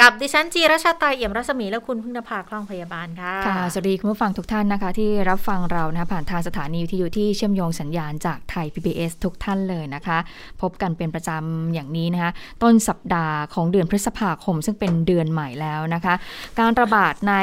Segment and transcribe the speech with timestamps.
[0.00, 10.18] กับดิฉันจีรชาตาเอี่ยมรัศมีและคุณพึ่งนภาคล่องพยาบาลค่ะ ค่ะ สวัสดีคุณผู้ฟังทุกท่านนะคะ ที่รับฟังเรานะผ่านทางสถานีวิทยุที่เชื่อมโยงสัญญาณจากไทย PBS ทุกท่านเลยนะคะ
[10.62, 12.30] พบกันเป็นประจำอย่างนี้นะคะ
[12.62, 16.14] ต้นสัปดาห์ของเดือนพฤษภาคม ซึ่งเป็นเดือนใหม่แล้วนะคะ
[16.58, 17.34] การระบาดใน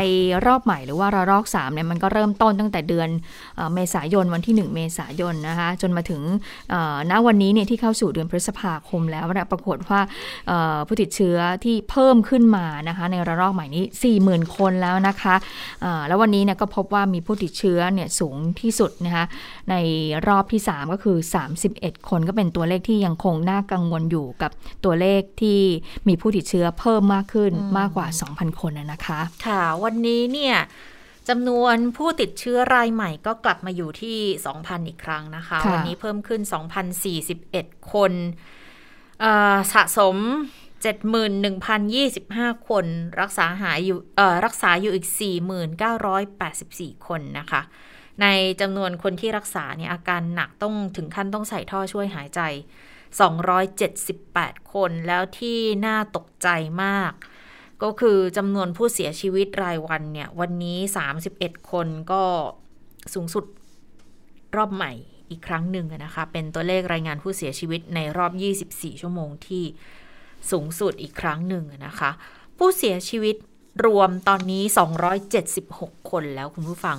[0.46, 3.10] รอบใหม่หรือว่าระลอก3เนี่ยมันก็เริ่มต้นตั้งแต่เดือน
[3.58, 6.22] เอเมษายนวันที่ 1 เมษายนนะคะจนมาถึง
[7.12, 10.00] ณวันนี้เนี่ยที่เข้าสู่เดือนพฤษภาคมแล้วนะปรากฏว่า
[10.88, 13.86] ผู้ติดเชื้อที่เพิ่มขึ้นมานะคะ ในระลอกใหม่นี้
[14.20, 15.36] 40,000 คนแล้วนะคะ
[15.82, 19.26] เอ่อแล้ววันนี้เนี่ยก็พบว่ามีผู้ติดเชื้อเนี่ยสูงที่สุดนะคะ
[19.70, 19.76] ใน
[20.28, 21.18] รอบที่ 3 ก็คือ
[21.64, 24.52] 31 คนก็เป็นตัวเลขที่ยังคงน่ากังวลอยู่กับ
[24.86, 25.60] ตัวเลขที่
[26.08, 30.58] มีผู้ติดเชื้อเพิ่มมากขึ้นมากกว่า 2,000 คนนะนะคะ ค่ะ วันนี้เนี่ย
[31.32, 34.18] จำนวนผู้ติดเชื้อรายใหม่ก็กลับมาอยู่ที่
[34.54, 36.42] 2,000 อีกครั้งนะคะค่ะวันนี้เพิ่มขึ้น
[37.18, 38.12] 2,041 คน
[39.20, 40.18] เอ่อสะสม
[40.78, 42.86] 71,025 คน
[43.22, 44.00] รักษาหายอยู่
[44.46, 45.08] รักษาอยู่อีก
[45.88, 47.62] 4,984 คนนะคะ
[48.22, 48.26] ใน
[48.62, 52.42] จำนวนคนที่รักษาเนี่ยอาการหนักต้องถึงขั้นต้องใส่ท่อช่วยหายใจ
[53.72, 56.48] 278 คน แล้วที่น่าตกใจ
[56.84, 57.12] มาก
[57.84, 60.80] ก็คือจำนวนผู้เสียชีวิตรายวันเนี่ย วันนี้
[61.24, 62.24] 31 คนก็
[63.14, 63.46] สูงสุด
[64.56, 64.92] รอบใหม่
[65.30, 68.32] อีกครั้งหนึ่งนะคะ เป็นตัวเลขรายงานผู้เสียชีวิตในรอบ
[68.68, 69.64] 24 ชั่วโมงที่
[70.52, 72.12] สูงสุดอีกครั้งหนึ่งนะคะ
[72.58, 73.36] ผู้เสียชีวิต
[73.86, 74.64] รวมตอนนี้
[75.36, 76.98] 276 คนแล้วคุณผู้ฟัง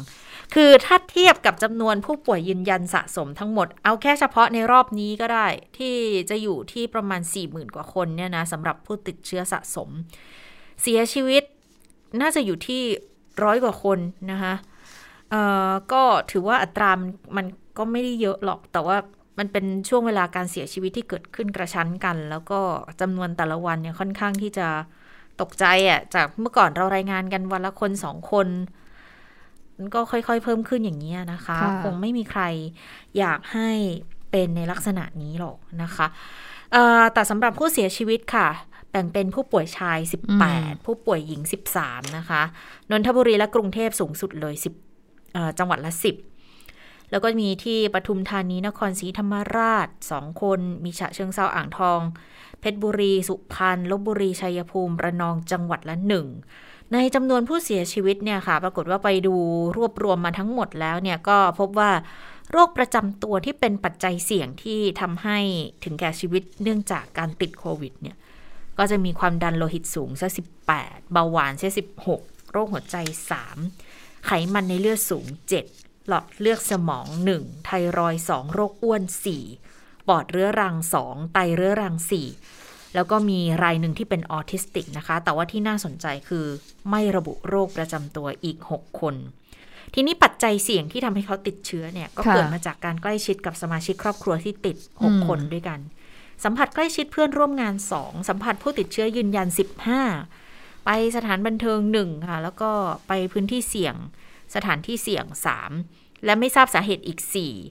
[0.54, 5.46] คือถ้าเทียบกับจำนวนผู้ป่วยยืนยันสะสมทั้งหมด เอาแค่เฉพาะในรอบนี้ก็ได้
[5.78, 5.94] ที่
[6.30, 9.88] จะอยู่ที่ประมาณ 40,000 กว่าคนเนี่ยนะสำหรับผู้ติดเชื้อสะสม
[10.82, 11.42] เสียชีวิต
[12.20, 12.82] น่าจะอยู่ที่
[13.44, 13.98] ร้อยกว่าคน
[14.30, 14.54] นะคะ
[15.30, 16.90] เอ่อ ก็ถือว่าอัตรา
[17.36, 17.46] มัน
[17.78, 18.96] ก็ไม่ได้เยอะหรอก แต่ว่า
[19.38, 22.60] มันเป็นช่วงเวลาการเสียชีวิตที่เกิดขึ้นกระชั้นกัน แล้วก็
[23.00, 24.68] จำนวนแต่ละวันเนี่ยค่อนข้างที่จะ
[25.40, 28.48] ตกใจอะ่ะจากเมื่อก่อนเรารายงานกันวันละคนสองคน
[29.76, 32.42] มันก็ค่อยๆ เพิ่มขึ้นอย่างนี้ยนะคะค่ะคงไม่มีใคร
[33.18, 33.70] อยากให้
[34.30, 36.06] เป็นในลักษณะนี้หรอกนะคะ
[36.72, 38.48] เอ่อแต่สำหรับผู้เสียชีวิตค่ะ
[38.90, 39.98] แบ่งเป็นผู้ป่วยชาย
[40.42, 41.40] 18 ผู้ป่วยหญิง
[41.78, 42.42] 13 นะคะ
[42.90, 44.54] นนทบุรีและกรุงเทพสูงสุดเลย
[44.94, 46.27] 10เอ่อจังหวัดละ 10
[47.10, 52.00] แล้วก็มีที่ปทุมธานีนครศรีธรรมราช2คน มีฉะเชิงเซาอ่างทอง
[52.60, 56.26] เพชรบุรี สุพรรณลบบุรีชัยภูมิระนองจังหวัดละหนึ่ง
[56.92, 59.34] ในจำนวนผู้เสียชีวิตเนี่ยค่ะ ปรากฏว่าไปดู
[59.76, 61.90] รวบรวมมาทั้งหมดแล้วเนี่ยก็พบว่า
[62.52, 65.38] โรคประจำตัวที่เป็นปัจจัยเสี่ยงที่ทำให้
[65.84, 68.16] ถึงแก่ชีวิตเนื่องจากการติดโควิดเนี่ย
[68.78, 70.28] ก็จะมีความดันโลหิตสูงซะ
[70.70, 71.68] 18 เบาหวานซะ
[72.10, 72.96] 16 โรคหัวใจ
[73.60, 75.26] 3 ไขมันในเลือดสูง
[75.64, 79.02] 7 หลอดเลือดสมอง 1 ไทรอยด์2โรคอ้วน
[79.54, 81.94] 4 ปอดเรื้อรัง 2 ไตเรื้อรัง
[82.44, 86.46] 4 แล้วก็มีรายหนึ่งที่เป็นออทิสติกนะคะ แต่ว่าที่น่าสนใจคือ
[86.90, 89.14] ไม่ระบุโรคประจำตัวอีก 6 คน
[89.94, 95.80] ทีนี้ปัจจัยเสี่ยงที่ทำให้เขาติดเชื้อเนี่ยก็ค่ะเกิดมาจากการใกล้ชิดกับสมาชิกครอบครัวที่ติดอืม6คนด้วยกัน
[96.44, 99.48] สัมผัสใกล้ชิดเพื่อนร่วมงาน 2 สัมผัสผู้ติดเชื้อยืนยัน
[100.16, 102.70] 15 ไปสถานบันเทิง1ค่ะแล้วก็
[103.08, 103.94] ไปพื้นที่เสี่ยง
[104.54, 105.26] สถานที่เสี่ยง
[105.74, 107.18] 3 และไม่ทราบสาเหตุอีก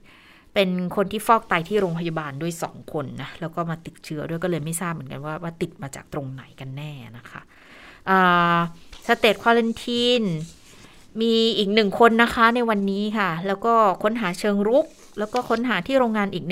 [0.01, 7.41] 4 เป็นคนที่ฟอกไตที่โรงพยาบาลด้วย 2 คนนะ แล้วก็มาติดเชื้อด้วยก็เลยไม่ทราบเหมือนกันว่าว่าติดมาจากตรงไหนกันแน่นะคะ
[9.07, 10.23] สเตทควอลันทีน
[11.21, 13.73] มีอีกหนึ่งคนนะคะในวันนี้ค่ะ แล้วก็
[14.03, 14.85] ค้นหาเชิงรุก
[15.19, 16.45] แล้วก็ค้นหาที่โรงงานอีก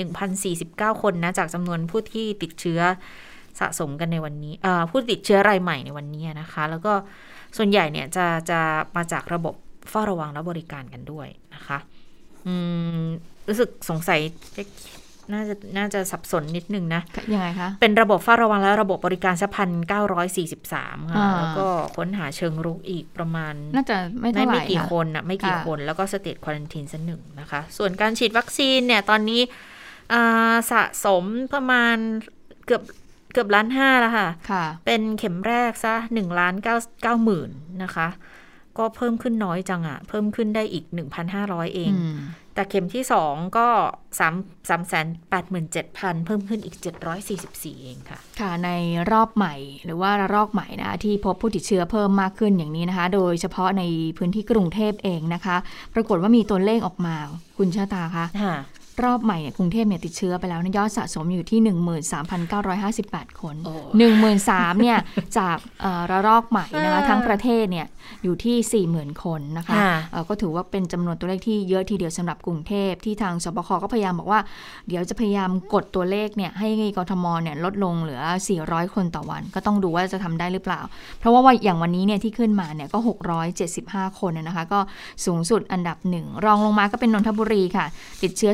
[0.48, 2.80] 1,049 คนนะ จากจำนวนผู้ที่ติดเชื้อ
[3.60, 4.54] สะสมกันในวันนี้
[4.90, 6.92] ผู้ติดเชื้อรายใหม่ในวันนี้นะคะ แล้วก็
[7.56, 8.60] ส่วนใหญ่เนี่ยจะจะ
[8.96, 9.54] มาจากระบบ
[9.90, 11.78] เฝ้าระวังและบริการกันด้วยนะคะ
[12.46, 12.54] อื
[13.02, 13.04] ม
[13.48, 14.20] รู้สึกสงสัย
[15.32, 17.02] น่าจะน่าจะสับสนนิดนึงนะ
[17.32, 21.66] ยังไงคะ เป็นระบบเฝ้าระวังและระบบบริการสัพันเก้าร้อยสี่สิบสามค่ะอ่าแล้วก็
[21.96, 29.40] ค้นหาเชิงรุกอีกประมาณ น่าจะไม่ไม่เท่าไหไม่ร่กี่ค่ะคนนะไม่กี่ค่ะคนแล้วก็สเตทควอลันทีนสักหนึ่งนะคะ ส่วนการฉีดวัคซีนเนี่ย ตอนนี้
[30.12, 31.24] อ่าสะสม
[31.54, 31.96] ประมาณ
[32.66, 32.82] เกือบ
[33.32, 37.50] เกือบล้านห้าแล้วค่ะค่ะ เป็นเข็มแรกซะหนึ่งล้านเก้าเก้าหมื่น
[37.82, 38.08] นะคะ
[38.78, 40.84] ก็เพิ่มขึ้นน้อยจังอะ่ะเพิ่มขึ้นได้อีก
[41.30, 42.16] 1,500 เองอืม
[42.54, 43.68] แต่เข็มที่สองก็
[44.18, 44.80] 3 3
[45.32, 46.76] 8 7 0 0 0 เพิ่มขึ้นอีก
[47.26, 48.70] 744 เองค่ะ ค่ะ ใน
[49.12, 49.54] รอบใหม่
[49.84, 53.82] หรือว่าระลอกใหม่นะที่พบผู้ติดเชื้อเพิ่มมากขึ้นอย่างนี้นะคะ โดยเฉพาะใน
[54.18, 55.56] พื้นที่กรุงเทพเองนะคะ
[55.94, 57.16] ปรากฏว่ามีตัวเลขออกมา
[57.58, 58.26] คุณชาตาคะ
[59.04, 61.60] รอบใหม่เนี่ยกรุงเทพเนี่ยติดเชื้อไปแล้วนะยอดสะสมอยู่ที่
[62.30, 63.56] 13,958 คน
[64.20, 64.98] 13,000เนี่ย
[65.38, 65.58] จาก
[66.10, 67.86] ระลอกใหม่นะคะทั้งประเทศเนี่ย
[68.22, 69.76] อยู่ที่ 40,000 คนนะคะ
[70.28, 74.40] ก็ถือว่าเป็นจำนวนตัวเลขที่เยอะทีเดียวสำหรับกรุงเทพที่ทางสบคก็พยายามบอกว่า
[74.88, 78.22] เดี๋ยวจะพยายามกดตัวเลขเนี่ยให้กทมเนี่ยลดลงเหลือ
[78.58, 80.80] 400 คนต่อวัน ก็ต้องดูว่าจะทำได้หรือเปล่า
[81.18, 82.98] เพราะว่าอย่างวันนี้เนี่ยที่ขึ้นมาเนี่ยก็
[83.58, 84.80] 675 คนนะคะ ก็
[85.24, 87.86] สูงสุดอันดับหนึ่งรองลงมาก็เป็นนนทบุรีค่ะ
[88.22, 88.52] ติดเชื้อ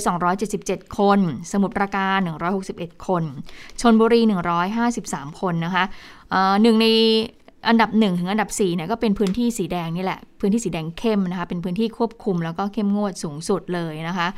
[0.49, 1.19] 277 คน
[1.52, 2.19] สมุทรปราการ
[2.62, 3.22] 161 คน
[3.81, 4.20] ชนบุรี
[4.81, 5.84] 153 คนนะคะ
[6.62, 6.87] หนึ่งใน
[7.69, 14.28] อันดับ 1 ถึงอันดับ4เนี่ยก็เป็นพื้นที่สีแดงนี่แหละ พื้นที่สีแดงเข้มนะคะเป็นพื้นที่ควบคุมแล้วก็เข้มงวดสูงสุดเลยนะคะ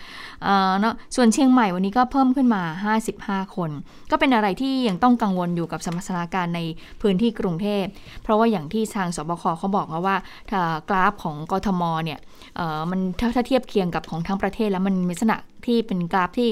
[0.80, 2.62] เนาะส่วนเชียงใหม่วันนี้ก็เพิ่มขึ้นมา
[3.04, 3.70] 55 คน
[4.10, 6.60] ก็เป็นอะไรที่ยังต้องกังวลอยู่กับสมรรถการใน
[7.02, 7.84] พื้นที่กรุงเทพ
[8.22, 10.16] เพราะว่าอย่างที่ทางสบคเขาบอกว่า
[10.50, 12.18] ถ้ากราฟของกทมเนี่ย
[12.90, 15.36] มันถ้าเทียบเคียงกับของทั้งประเทศแล้วมันมีลักษณะ
[15.66, 16.48] ที่เป็นกราฟที่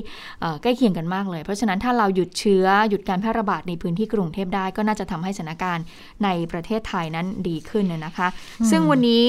[0.62, 5.84] ใกล้เคียงกันมากเลย เพราะฉะนั้นถ้าเราหยุดเชื้อหยุดการแพร่ระบาดในพื้นที่กรุงเทพได้ ก็น่าจะทำให้สถานการณ์
[6.24, 8.28] ในประเทศไทยนั้นดีขึ้นนะคะ
[8.70, 9.24] ซึ่งวันนี้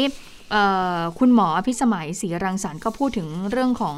[1.20, 3.96] คุณหมอพิสมัยศรีรังสรรค์ก็พูดถึงเรื่องของ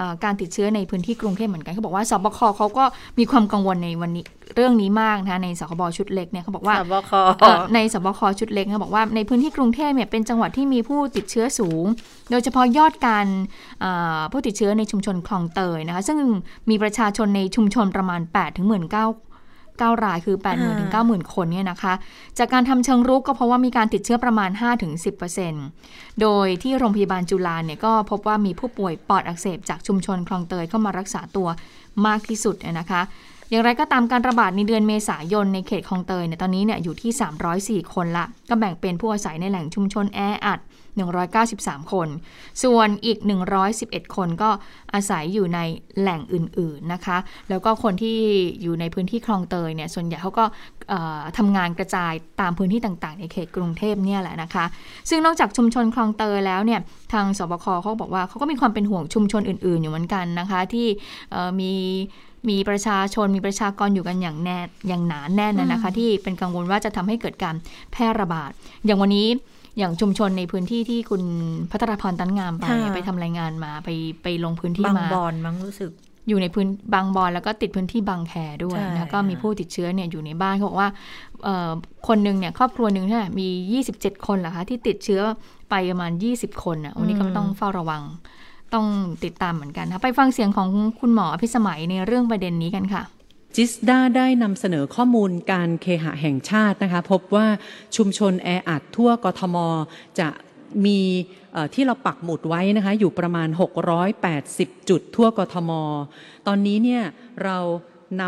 [0.00, 2.84] อการติดเชื้อในพื้นที่กรุงเทพเหมือนกันเขาบอกว่าสบคเขาก็
[3.18, 4.24] มีความกังวลในวันนี้
[4.54, 7.10] เรื่องนี้มากนะในสคบชุดเล็กเนี่ยเขาบอกว่าสบค
[7.74, 11.84] ในสบคชุดเล็กเขาบอกว่าในพื้นที่กรุงเทพเนี่ยเป็นจังหวัดที่มีผู้ติดเชื้อสูง
[12.30, 13.26] โดยเฉพาะยอดการ
[14.32, 16.18] ผู้ติดเชื้อในชุมชนคลองเตยนะคะซึ่ง
[16.70, 19.06] มีประชาชนในชุมชนประมาณ8ถึงหมื่นเก้า
[19.86, 21.94] 9 รายคือ 8 0 0 0 0ถึง90,000 คนเนี่ยนะคะ
[22.38, 24.50] จากการทำเชิงรุกก็เพราะว่ามีการติดเชื้อประมาณ
[25.36, 31.48] 5-10%โดยที่โรงพยาบาลจุฬาเนี่ยก็พบว่ามีผู้ป่วยปอดอักเสบจากชุมชนคลองเตยเข้ามารักษาตัว
[32.06, 33.02] มากที่สุดนะคะ
[33.50, 40.60] อย่างไรก็ตามการระบาดในเดือนเมษายนในเขตคลองเตยเนี่ยตอนนี้เนี่ยอยู่ที่ 304 คนละ ก็แบ่งเป็นผู้อาศัยในแหล่งชุมชนแออัด
[41.24, 42.08] 193 คน
[42.62, 43.18] ส่วนอีก
[43.66, 44.50] 111 คนก็
[44.94, 45.60] อาศัยอยู่ใน
[46.00, 47.18] แหล่งอื่นๆนะคะ
[47.48, 48.16] แล้วก็คนที่
[48.62, 50.44] อยู่ในพื้นที่คลองเตยเนี่ยส่วนใหญ่เขาก็
[51.38, 54.64] ทำงานกระจายตามพื้นที่ต่างๆ ในเขตกรุงเทพเนี่ยแหละนะคะ
[55.08, 56.80] ซึ่งนอกจากชุมชนคลองเตยแล้วเนี่ย
[57.12, 60.86] ทางสบคเขาบอกว่าเขาก็มีความเป็นห่วงชุมชนอื่น ๆ อยู่เหมือนกันนะคะ ที่
[61.60, 61.74] มี
[62.50, 64.58] มีประชาชนมีประชากรอยู่กันอย่างแน่
[64.88, 67.54] อย่างหนาแน่นนะคะ ที่เป็นกังวลว่าจะทำให้เกิดการ
[67.92, 68.50] แพร่ระบาด
[68.86, 69.28] อย่างวันนี้
[69.78, 71.22] อย่างชุมชนในพื้นที่ที่คุณ
[71.70, 73.88] พัทรพรตันงามไปไปทำรายงานมาไป
[74.22, 75.90] ไปลงพื้นที่มาบางบอนมั้งรู้สึก
[76.28, 78.34] อยู่ในพื้นบางบอนแล้วก็ติดพื้นที่บางแค
[78.64, 80.88] ด้วยแล้วก็มีผู้ติดเชื้อเนี่ยอยู่ในบ้านเขาบอกว่า
[82.08, 83.48] คนหนึ่งเนี่ยครอบครัวหนึ่งเนี่ยมี
[83.86, 85.22] 27 คนเหรอคะที่ติดเชื้อ
[85.70, 88.02] ไปประมาณ 20 คนอะวันนี้ก็ต้องเฝ้าระวัง
[88.74, 88.86] ต้อง
[89.24, 90.68] ติดตามเหมือนกันนะไปฟังเสียงของ
[91.00, 93.02] คุณหมอพิสมัยในเรื่องประเด็นนี้กันค่ะ
[93.56, 97.46] จิสดาได้นำเสนอข้อมูลการเคหะแห่งชาตินะคะพบว่า
[97.96, 99.56] ชุมชนแออัดทั่วกทม
[100.18, 100.28] จะ
[100.86, 101.00] มี
[101.74, 103.48] ที่เราปักหมุดไว้นะคะอยู่ประมาณ
[104.18, 105.70] 680 จุดทั่วกทม
[106.46, 107.02] ตอนนี้เนี่ย
[107.44, 107.58] เรา
[108.20, 108.22] น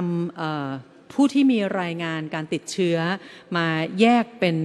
[0.55, 2.97] ำผู้ที่มีรายงานการติดเชื้อ
[3.57, 3.67] มา
[4.01, 4.57] แยกเป็น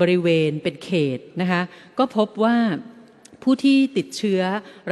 [0.00, 1.62] บริเวณเป็นเขตนะคะ
[1.98, 2.56] ก็พบว่า
[3.42, 4.42] ผู้ที่ติดเชื้อ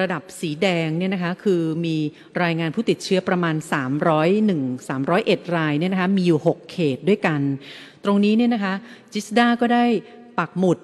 [0.00, 1.96] ระดับสีแดงเนี่ยนะคะคือมี
[2.42, 3.56] รายงานผู้ติดเชื้อประมาณ
[4.36, 7.40] 301 301 รายเนี่ยนะคะมีอยู่ 6 เขตด้วยกัน
[8.04, 8.74] ตรงนี้เนี่ยนะคะ
[9.12, 9.84] จิสดาก็ได้
[10.38, 10.78] ปักหมุด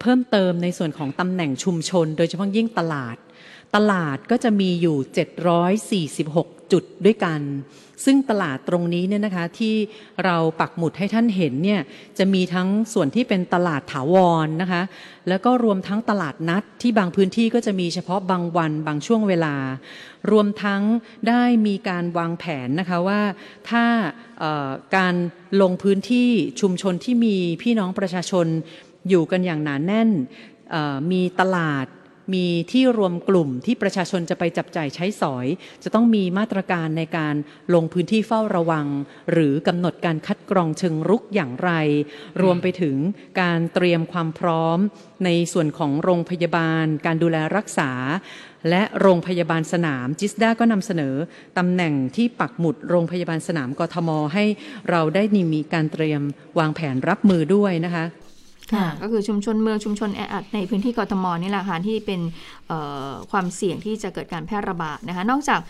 [0.00, 3.16] เพิ่มเติมในส่วนของตำแหน่งชุมชน โดยเฉพาะยิ่งตลาด
[3.76, 4.96] ตลาดก็จะมีอยู่
[6.24, 7.40] 746 จุดด้วยกัน
[8.04, 9.74] ซึ่งตลาดตรงนี้เนี่ยนะคะที่
[10.24, 11.80] เราปักหมุดให้ท่านเห็นเนี่ย
[12.18, 14.82] จะมีทั้งส่วนที่เป็นตลาดถาวรนนะคะ
[15.28, 19.54] แล้วก็รวมทั้งตลาดนัดที่บางพื้นที่ก็จะมีเฉพาะบางวันบางช่วงเวลา
[20.30, 20.82] รวมทั้ง
[21.28, 23.20] ได้มีการวางแผนนะคะว่า
[23.70, 23.84] ถ้า
[24.96, 25.14] การ
[25.62, 26.28] ลงพื้นที่
[26.60, 28.46] ชุมชนที่มีพี่น้องประชาชน
[29.08, 30.10] อยู่กันอย่างหนานแน่น
[31.10, 31.86] มีตลาด
[32.32, 35.46] มีที่รวมกลุ่มที่ประชาชนจะไปจับจ่ายใช้สอย
[35.82, 37.34] จะต้องมีมาตรการในการ
[37.74, 38.86] ลงพื้นที่เฝ้าระวัง
[39.32, 41.70] หรือกำหนดการคัดกรองเชิงรุกอย่างไร
[42.42, 42.96] รวมไปถึง
[43.40, 44.78] การเตรียมความพร้อม
[45.24, 47.90] ในส่วนของโรงพยาบาล การดูแลรักษา
[48.70, 51.14] และโรงพยาบาลสนามจิสดาก็นำเสนอ
[51.58, 54.44] ตำแหน่งที่ปักหมุดโรงพยาบาลสนามกทม ให้
[54.90, 55.22] เราได้
[55.54, 56.22] มีการเตรียม
[56.58, 58.23] วางแผนรับมือด้วยนะคะค่ะ
[59.02, 62.20] ก็คือชุมชนเมืองชุมชนแออัดในพื้นที่กรทมนี่แหละค่ะที่เป็น
[63.30, 65.60] ความเสี่ยงที่จะเกิดการแพร่ระบาดนะคะนอกจาก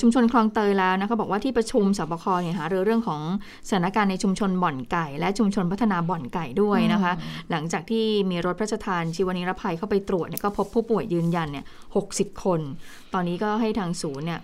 [0.00, 3.20] ชุมชนคลองเตยแล้วนะคะบอกว่าที่ประชุมสบคเนี่ยหาเรื่องของ
[3.68, 7.12] สถานการณ์ในชุมชนบ่อนไก่ และชุมชนพัฒนาบ่อนไก่ด้วยนะคะ
[7.50, 11.64] หลังจากที่มีรถพระราชทานชีวนิรภัยเข้าไปตรวจเนี่ยก็พบผู้ป่วยยืนยันเนี่ย
[11.96, 12.06] หก
[12.44, 12.60] คน
[13.14, 14.40] ตอนนี้ก็ให้ทางศูนย์เนี่ย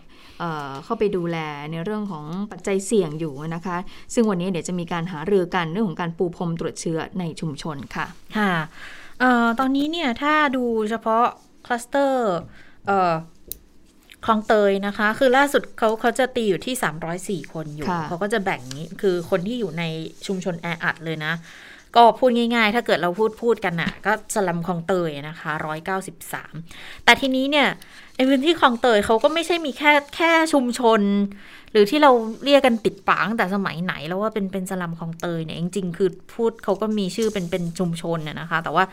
[0.84, 1.38] เข้าไปดูแล
[1.70, 3.76] ในเรื่องของปัจจัยเสี่ยงอยู่นะคะ
[4.14, 8.06] ซึ่งวันนี้เดี๋ยวจะมีการหารือกันเรื่องของการปูพรมตรวจเชื้อในชุมชนค่ะ
[8.38, 8.52] ค่ะ
[9.58, 11.24] ตอนนี้เนี่ยถ้าดูเฉพาะ
[11.66, 12.34] คลัสเตอร์
[14.26, 16.74] คลองเตยนะคะ คือล่าสุดเขาเขาจะตีอยู่ที่
[17.44, 19.84] 304 คนอยู่ เขาก็จะแบ่งนี้คือคนที่อยู่ใน
[20.26, 21.32] ชุมชนแออัดเลยนะ
[21.96, 25.52] ก็พูดง่ายๆ ถ้าเกิดเราพูดพูดกันนะ่ะก็สลัมคลองเตยนะคะ
[26.28, 27.68] 193แต่ทีนี้เนี่ย
[28.16, 31.00] ในพื้นที่คลองเตยเขาก็ไม่ใช่มีแค่แค่ชุมชน
[31.72, 32.10] หรือที่เรา
[32.44, 38.84] เรียกกันติดปากแต่สมัยไหนแล้วว่าเป็นเป็นสลัมคลองเตยเนี่ยจริงๆคือพูดเขาก็มีชื่อเป็นเป็นชุมชนเนี่ยนะคะ แต่ว่า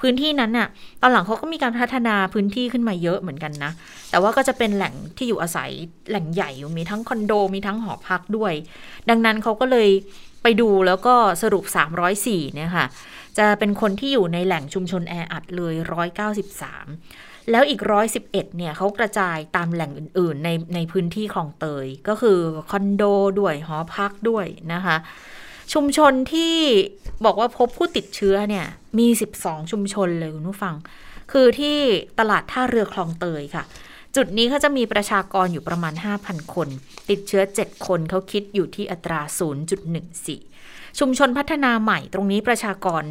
[0.00, 0.68] พื้นที่นั้นน่ะ
[1.02, 3.72] ตอนหลังเขาก็มีการพัฒนาพื้นที่ขึ้นมาเยอะเหมือนกันนะ
[4.10, 5.70] แต่ว่าก็จะเป็นแหล่งที่อยู่อาศัย
[6.08, 8.52] แหล่งใหญ่อยู่มีทั้งคอนโดมีทั้งหอพักด้วย
[9.10, 9.88] ดังนั้นเขาก็เลย
[10.42, 11.64] ไปดูแล้วก็สรุป
[12.10, 12.86] 304เนี่ยค่ะ
[13.38, 15.74] จะเป็นคนที่อยู่ในแหล่งชุมชนแออัดเลย
[16.78, 17.80] 193 แล้วอีก
[18.18, 22.38] 111เนี่ยเขากระจายตามแหล่งอื่นๆ ในในพื้นที่คลองเตย ก็คือ
[22.70, 23.02] คอนโด
[23.40, 24.96] ด้วยหอพักด้วยนะคะ
[25.72, 26.56] ชุมชนที่
[27.24, 28.66] บอกว่าพบผู้ติดเชื้อเนี่ย
[28.98, 29.08] มี
[29.40, 30.74] 12 ชุมชนเลยคุณผู้ฟัง
[31.32, 31.76] คือที่
[32.18, 33.64] ตลาดท่าเรือคลองเตยค่ะ
[34.16, 36.68] จุดนี้เขาจะมีประชากรอยู่ประมาณ 5,000 คน
[37.10, 39.20] ติดเชื้อ 7 คนเขาคิดอยู่ที่อัตรา
[40.10, 43.02] 0.14 ชุมชนพัฒนาใหม่ตรงนี้ประชากร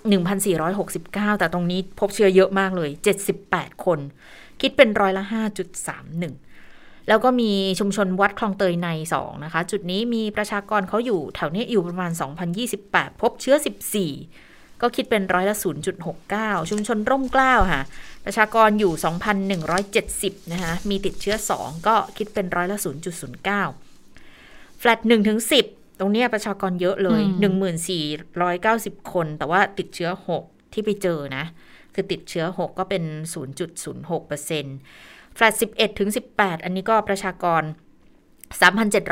[0.00, 2.90] 1,469 แต่ตรงนี้พบเชื้อเยอะมากเลย
[3.36, 3.98] 78 คน
[4.60, 5.24] คิดเป็นร้อยละ
[5.96, 12.10] 5.31 แล้วก็มีชุมชนวัดคลองเตยใน2นะคะ จุดนี้มีประชากรเขาอยู่แถวนี้อยู่ประมาณ
[12.66, 13.56] 2,028 พบเชื้อ
[14.04, 14.47] 14
[14.82, 15.56] ก็คิดเป็นร้อยละ
[16.12, 17.82] 0.69 ชุมชนร่มเกล้าค่ะ
[18.24, 18.92] ประชากรอยู่
[19.72, 22.78] 2,170 นะคะ มีติดเชื้อ 2 ก็คิดเป็นร้อยละ
[23.98, 27.22] 0.09 แฟลต1ถึง10 ตรงนี้ประชากรเยอะเลย
[27.96, 30.10] 1,490 คน แต่ว่าติดเชื้อ
[30.42, 31.44] 6 ที่ไปเจอนะ
[31.94, 33.02] คือติดเชื้อ 6 ก็เป็น
[33.64, 34.76] 0.06%เปอร์เซ็นต์
[35.34, 37.62] แฟลต11ถึง18 อันนี้ก็ประชากร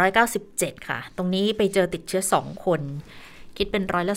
[0.09, 2.81] 3,797 ค่ะ ตรงนี้ไปเจอติดเชื้อ 2 คน
[3.57, 4.17] คิดเป็นร้อยละ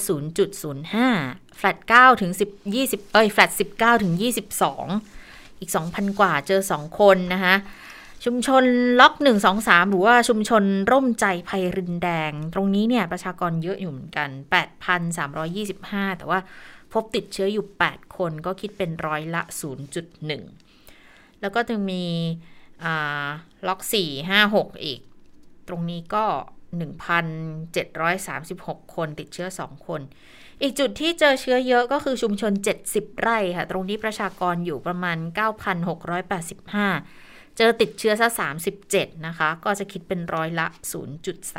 [0.78, 4.14] 0.05 แฟลต9ถึง10 20 เอ้ย แฟลต19 ถึง
[4.88, 7.56] 22 อีก 2,000 กว่าเจอ 2 คนนะคะ
[8.26, 8.64] ชุมชน
[9.00, 14.30] ล็อก 1 2 3 หรือว่าชุมชนร่มใจภัยรินแดง ตรงนี้เนี่ยประชากรเยอะอยู่เหมือนกัน
[15.04, 16.40] 8,325 แต่ว่า
[16.94, 19.42] พบติดเชื้ออยู่ 8 คนก็คิดเป็นร้อยละ
[20.22, 22.04] 0.1 แล้วก็จะมี
[23.68, 25.00] ล็อก 4 5 6 อีก
[25.68, 26.26] ตรงนี้ก็
[26.78, 30.02] 1,736 คนติดเชื้อ 2 คน
[30.62, 32.52] อีกจุดที่เจอเชื้อเยอะก็คือชุมชน
[32.86, 35.18] 70 ไร่ค่ะ ตรงนี้ประชากรอยู่ประมาณ
[35.98, 38.28] 9,685 เจอติดเชื้อซะ
[38.78, 40.68] 37 นะคะ ก็จะคิดเป็นร้อยละ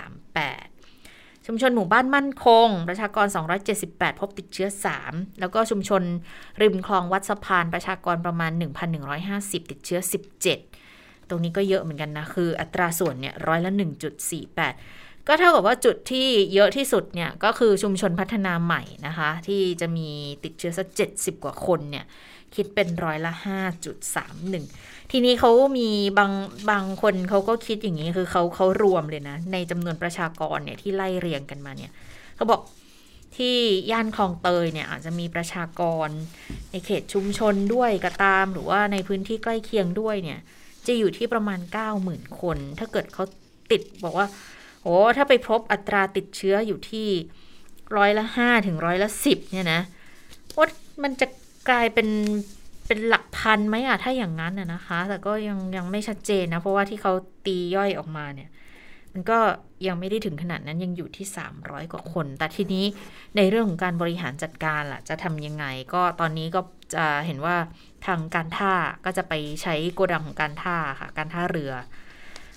[0.06, 3.26] 0.38 ชุมชนหมู่บ้านมั่นคง ประชากร
[3.72, 4.68] 278 พบติดเชื้อ
[5.04, 6.02] 3 แล้วก็ชุมชน
[6.62, 8.52] ริมคลองวัดสะพาน ประชากรประมาณ
[9.10, 10.00] 1,150 ติดเชื้อ
[10.66, 13.70] 17ตรงนี้ก็เยอะเหมือนกันนะ คืออัตราส่วนเนี่ยร้อยละ
[14.40, 14.99] 1.48
[15.30, 20.08] ก็เท่ากับว่าจุดที่เยอะที่สุดเนี่ยก็คือชุมชนพัฒนาใหม่นะคะ ที่จะมี
[20.44, 22.04] ติดเชื้อสัก70กว่าคนเนี่ย
[22.54, 23.32] คิดเป็นร้อยละ
[24.02, 26.32] 5.31ทีนี้เขามีบาง
[26.70, 31.92] บางคนเขาก็คิดอย่างนี้คือเขาเขารวมเลยนะ ในจำนวนประชากรเนี่ยที่ไล่เรียงกันมาเนี่ย
[32.36, 32.60] เขาบอก
[33.36, 33.56] ที่
[33.90, 36.08] ย่านคลองเตยเนี่ยอาจจะมีประชากร
[36.70, 40.38] ในเขตชุมชนด้วยก็ตาม หรือว่าในพื้นที่ใกล้เคียงด้วยเนี่ย
[40.86, 41.60] จะอยู่ที่ประมาณ
[42.00, 43.24] 90,000 คน ถ้าเกิดเขา
[43.70, 44.26] ติดบอกว่า
[44.82, 47.08] โอ้ถ้าไปพบอัตราติดเชื้ออยู่ที่
[47.96, 49.80] ร้อยละห้าถึงร้อยละสิบเนี่ยนะ
[50.56, 50.66] ว่า
[51.02, 51.26] มันจะ
[51.68, 52.08] กลายเป็น
[52.86, 57.12] เป็นหลักพันไหมอะถ้าอย่างนั้นอะนะคะ แต่ก็ยังยังไม่ชัดเจนนะ เพราะว่าที่เขา
[57.46, 58.50] ตีย่อยออกมาเนี่ย
[59.14, 59.38] มันก็
[59.86, 61.26] ยังไม่ได้ถึงขนาดนั้นยังอยู่ที่
[61.58, 62.84] 300 กว่าคน แต่ทีนี้
[63.36, 66.60] ในเรื่องของการบริหารจัดการล่ะ จะทำยังไง ก็ตอนนี้ก็
[66.94, 67.56] จะเห็นว่า
[68.06, 68.72] ทางการท่า
[69.04, 69.32] ก็จะไป
[69.62, 71.72] ใช้โกดังของการท่าค่ะ การท่าเรือ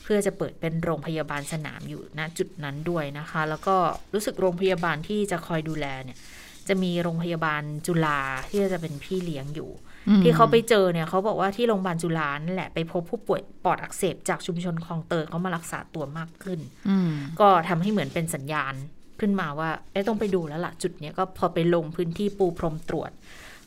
[0.03, 3.75] เพื่อจะเปิดเป็นโรงพยาบาลสนามอยู่ณจุดนั้นด้วยนะคะ แล้วก็
[4.13, 6.17] รู้สึกโรงพยาบาลที่จะคอยดูแลเนี่ย
[6.67, 8.19] จะมีโรงพยาบาลจุฬา
[8.49, 9.69] ที่จะเป็นพี่เลี้ยงอยู่
[10.23, 16.59] ที่เขาไปเจอเนี่ยเขาบอกว่าที่โรงพยาบาลจุฬานั่นแหละไปพบผู้ป่วยปอดอักเสบจากชุมชนคลองเตยเขามารักษาตัวมากขึ้น
[17.39, 18.73] ก็ทำให้เหมือนเป็นสัญญาณ
[19.19, 19.69] ขึ้นมาว่า
[20.07, 23.11] ต้องไปดูแล้วล่ะจุดเนี้ยก็พอไปลงพื้นที่ปูพรมตรวจ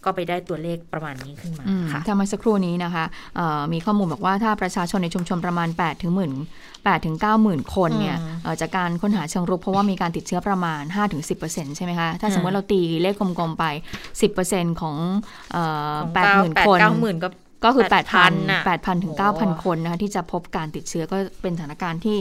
[0.07, 3.05] ก็ไปได้ตัวเลขประมาณนี้ขึ้นมาอืมค่ะถ้าเมื่อสักครู่นี้นะคะ
[3.37, 6.33] เอ่อมีข้อมูลบอกว่าถ้าประชาชนในชุมชนประมาณ8ถึงหมื่น
[6.75, 13.65] 8ถึง9หมื่นคนเนี่ยอืมเอ่อจากการค้นหาเชิงรุกเพราะว่ามีการติดเชื้อประมาณ 5-10%ถึงใช่ไหมคะถ้าสมมติอืมเราตีเลขกลมๆไป
[14.25, 14.97] 10%ของ
[15.53, 17.29] เอ่อของแปดหมื่นแปดคนเก้าหมื่นก็
[17.65, 22.19] ก็คือ 8,000 8,000น่ะ8,000ถึงโอ้9,000 คนนะคะที่จะพบการติดเชื้อก็เป็นสถานการณ์ที่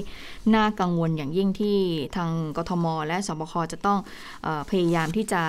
[0.56, 1.78] น่ากังวลอย่างยิ่งที่
[2.16, 4.00] ทางกทม และสบคจะต้อง
[4.44, 5.42] เออพยายามที่จะ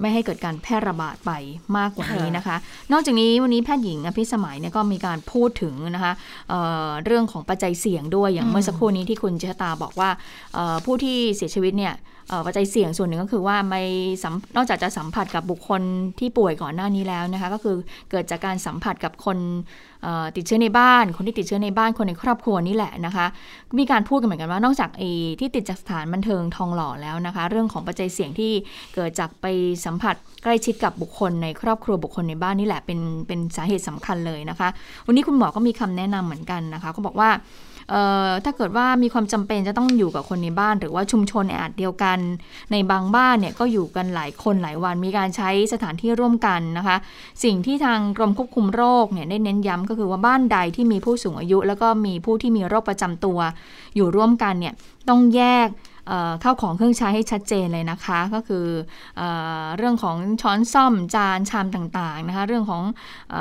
[0.00, 1.32] ไม่ให้เกิดการแพร่ระบาดไป
[1.76, 2.56] มากกว่านี้นะคะ
[2.92, 6.12] นอกจากนี้วันนี้แพทย์หญิงอภิสมัยเนี่ยก็มีการพูดถึงนะคะ
[6.48, 10.10] เอ่อเรื่องของปัจจัยเสี่ยงด้วยอย่างอืมเมื่อสักครู่นี้ที่คุณเจษตาบอกว่า
[10.54, 12.15] เอ่อผู้ที่เสียชีวิตเนี่ยเอ่อ
[12.46, 13.82] ปัจจัยเสี่ยงส่วนหนึ่งก็คือว่าไม่
[14.56, 15.82] นอกจากจะสัมผัสกับบุคคล
[16.18, 17.76] ที่ป่วยก่อนหน้านี้แล้วนะคะ ก็คือ
[18.10, 19.38] เกิดจากการสัมผัสกับคน
[20.36, 23.26] ติดเชื้อในบ้าน คนที่ติดเชื้อในบ้านคนในครอบครัวนี่แหละนะคะ
[23.78, 28.52] มีการพูดกันเหมือนกันว่านอกจากไอ้ที่ติดจากสถานบันเทิงทองหล่อแล้วนะคะ เรื่องของปัจจัยเสี่ยงที่
[28.94, 29.46] เกิดจากไป
[29.84, 34.68] สัมผัสใกล้ชิดกับบุคคลในครอบครัวบุคคลในบ้านนี่แหละเป็นเป็นสาเหตุสำคัญเลยนะคะ
[35.06, 37.30] วันนี้คุณหมอก็มีคำแนะนำเหมือนกันนะคะเขาบอกว่า
[38.44, 42.18] ถ้าเกิดว่ามีความจำเป็นจะต้องอยู่กับคนในบ้าน หรือว่าชุมชนแออัดเดียวกัน
[42.72, 46.96] ในบางบ้านเนี่ยก็อยู่กันหลายคนหลายวันมีการใช้สถานที่ร่วมกันนะคะ
[47.44, 53.38] สิ่งที่ทางกรมควบคุมโรคเนี่ยได้เน้นย้ำก็คือว่าบ้านใดที่มีผู้สูงอายุ แล้วก็มีผู้ที่มีโรคประจำตัว
[53.96, 54.74] อยู่ร่วมกันเนี่ย
[55.08, 55.68] ต้องแยก
[56.08, 58.66] เอ่อข้าวของเครื่องใช้ให้ชัดเจนเลยนะคะ ก็คือ
[59.16, 59.22] เอ
[59.62, 62.82] อเรื่องของช้อนซ่อมจานชามต่างๆนะคะ เรื่องของ
[63.30, 63.36] เอ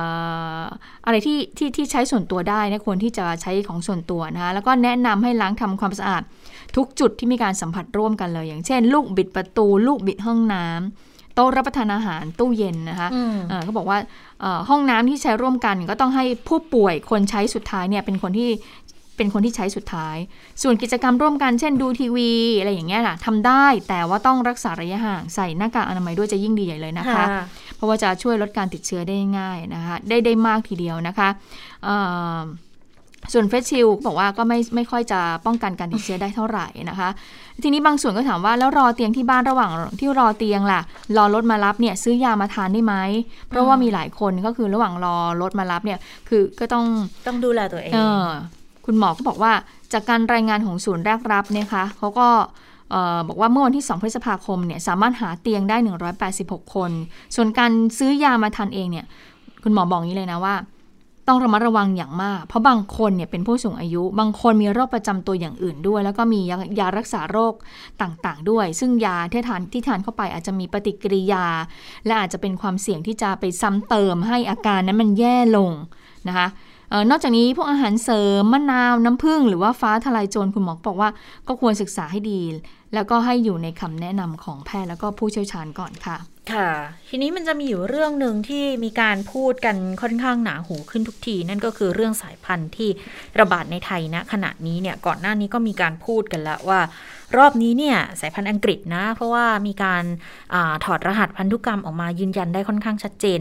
[0.60, 0.62] อ
[1.06, 6.24] อะไรที่ที่ที่ใช้ส่วนตัวได้นะควรที่จะใช้ของส่วนตัวนะคะแล้วก็แนะนำให้ล้างทำความสะอาด
[6.76, 13.98] ทุกจุดที่มีการสัมผัสร่วมกันเลย อย่างเช่น ลูกบิดประตู ลูกบิดห้องน้ำโต๊ะรับประทานอาหารตู้เย็นนะคะอืมเอ่อเขาบอกว่า
[14.42, 18.50] เอ่อห้องน้ำที่ใช้ร่วมกันก็ต้องให้ผู้ป่วยคนใช้สุดท้ายเนี่ยเป็นคนที่
[19.18, 20.18] เป็นคนที่ใช้สุดท้าย
[20.62, 27.24] ส่วนกิจกรรมร่วมกันเช่นดูทีวี อะไรอย่างเงี้ยนะทำได้แต่ว่าต้องรักษาระยะห่างใส่หน้ากากอนามัยด้วยจะยิ่งดีใหญ่เลยนะคะ
[27.76, 31.30] เพราะว่าจะช่วยลดการติดเชื้อได้ง่ายนะคะได้ได้มากทีเดียวนะคะ
[31.84, 31.96] เอ่
[32.38, 32.40] อ
[33.34, 37.10] ส่วนเฟสชิลบอกว่าก็ไม่ไม่ค่อยจะป้องกันการติดเชื้อได้เท่าไหร่นะคะ
[37.64, 40.82] ทีนี้บางส่วนก็ถามว่าแล้วรอเตียงที่บ้านระหว่างที่รอเตียงล่ะ
[41.18, 42.96] รอรถมารับเนี่ยซื้อยามาทานได้ไหม
[43.50, 46.86] เพราะว่ามีหลายคนก็คือระหว่างรอรถมารับเนี่ยคือก็ต้อง
[47.28, 48.28] ต้องดูแลตัวเองเออ
[48.86, 49.54] คุณหมอก็บอกว่า
[49.94, 52.28] จากการรายงานของศูนย์แรกรับเนะคะเขาก็
[52.94, 55.78] ออบอกว่าเมื่อวันที่ 2 พฤษภาคมเนี่ยสามารถหาเตียงได้
[56.26, 56.92] 186 คน
[57.36, 59.06] ส่วนการซื้อยามาทานเองเนี่ย
[59.64, 60.56] คุณหมอบอกอย่างนี้เลยนะว่า
[61.28, 67.54] ต้องระมัดระวังอย่างมาก เพราะบางคนเนี่ยเป็นผู้สูงอายุ บางคนมีโรคประจำตัวอย่างอื่นด้วย แล้วก็มียายารักษาโรค
[68.02, 71.46] ต่างๆ ด้วย ซึ่งยาที่ทานที่ทานเข้าไปอาจจะมีปฏิกิริยา
[72.06, 75.72] และอาจจะเป็นความเสี่ยงที่จะไปซ้ำเติมให้อาการนั้นมันแย่ลง
[76.28, 76.48] นะคะ
[77.10, 81.10] นอกจากนี้พวกอาหารเสริมมะนาวน้ำผึ้งหรือว่าฟ้าทลายโจรคุณหมอบอกว่า
[81.48, 82.42] ก็ควรศึกษาให้ดี
[82.94, 86.18] แล้วก็ให้อยู่ในคำแนะนำของแพทย์แล้วก็ผู้เชี่ยวชาญก่อนค่ะ
[86.54, 86.70] ค่ะ
[87.10, 92.90] ทีนี้มันจะมีอยู่เรื่องหนึ่งที่มีการพูดกันค่อนข้างหนาหูขึ้นทุกที นั่นก็คือเรื่องสายพันธุ์ที่
[93.40, 96.80] ระบาดในไทยณขณะนี้เนี่ยก่อนหน้านี้ก็มีการพูดกันแล้วว่า
[97.38, 100.04] รอบนี้เนี่ยสายพันธุ์อังกฤษนะ เพราะว่ามีการ
[100.54, 103.40] อาถอดรหัสพันธุกรรมออกมายืนยันได้ค่อนข้างชัดเจน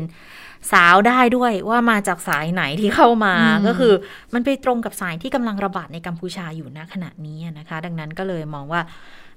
[0.73, 3.95] สาวได้ด้วยว่ามาจากสายไหนที่เข้ามาอืมก็คือ
[4.35, 8.81] มันไปตรงกับสายที่กำลังระบาดในกัมพูชาอยู่ณขณะนี้นะคะ ดังนั้นก็เลยมองว่า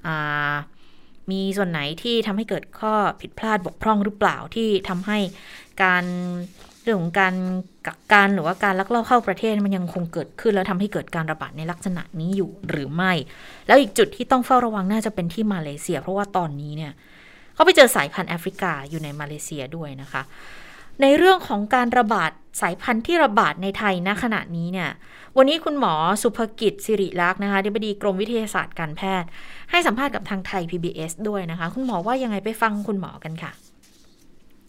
[0.07, 0.53] อ่า
[1.31, 5.17] มีส่วนไหนที่ทำให้เกิดข้อผิดพลาดบกพร่องหรือเปล่าที่ทำให้
[5.83, 6.03] การ
[6.81, 7.33] เรื่องของการ
[7.87, 13.13] กักกันหรือว่าการลักลอบเข้าประเทศมันยังคงเกิดขึ้น แล้วทำให้เกิดการระบาดในลักษณะนี้อยู่หรือไม่
[13.67, 16.93] แล้วอีกจุดที่ต้องเฝ้าระวังน่าจะเป็นที่มาเลเซีย เพราะว่าตอนนี้เนี่ย
[17.53, 20.21] เขาไปเจอสายพันธุ์แอฟริกาอยู่ในมาเลเซียด้วยนะคะ
[21.01, 22.31] ในเรื่องของการระบาด
[22.61, 24.89] สายพันธุ์ที่ระบาดในไทยณขณะนี้เนี่ย
[25.37, 29.27] วันนี้คุณหมอสุภกิจสิริลักษ์นะคะอธิบดีกรมวิทยาศาสตร์การแพทย์
[29.71, 33.51] ให้สัมภาษณ์กับทางไทย PBS ด้วยนะคะ คุณหมอว่ายังไงไปฟังคุณหมอกันค่ะ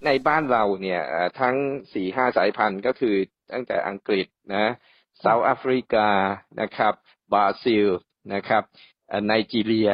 [0.04, 1.00] ในบ้านเราเนี่ย
[1.40, 1.56] ทั้ง
[1.92, 3.14] สี่ห้าสายพันธุ์ก็คือ
[3.52, 4.66] ตั้งแต่อังกฤษนะ
[5.20, 6.08] เซาท์แอฟริกา
[6.60, 6.94] นะครับ
[7.32, 7.86] บราซิล
[8.34, 8.62] นะครับ
[9.26, 9.90] ไนจีเรีย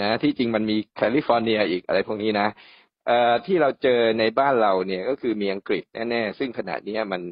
[0.00, 2.48] นะที่จริงมันมีแคลิฟอร์เนียอีกอะไรพวกนี้นะ
[3.46, 7.22] ที่เราเจอในบ้านเราเนี่ยก็คือมีอังกฤษแน่ๆซึ่งขณะเนี้ยมัน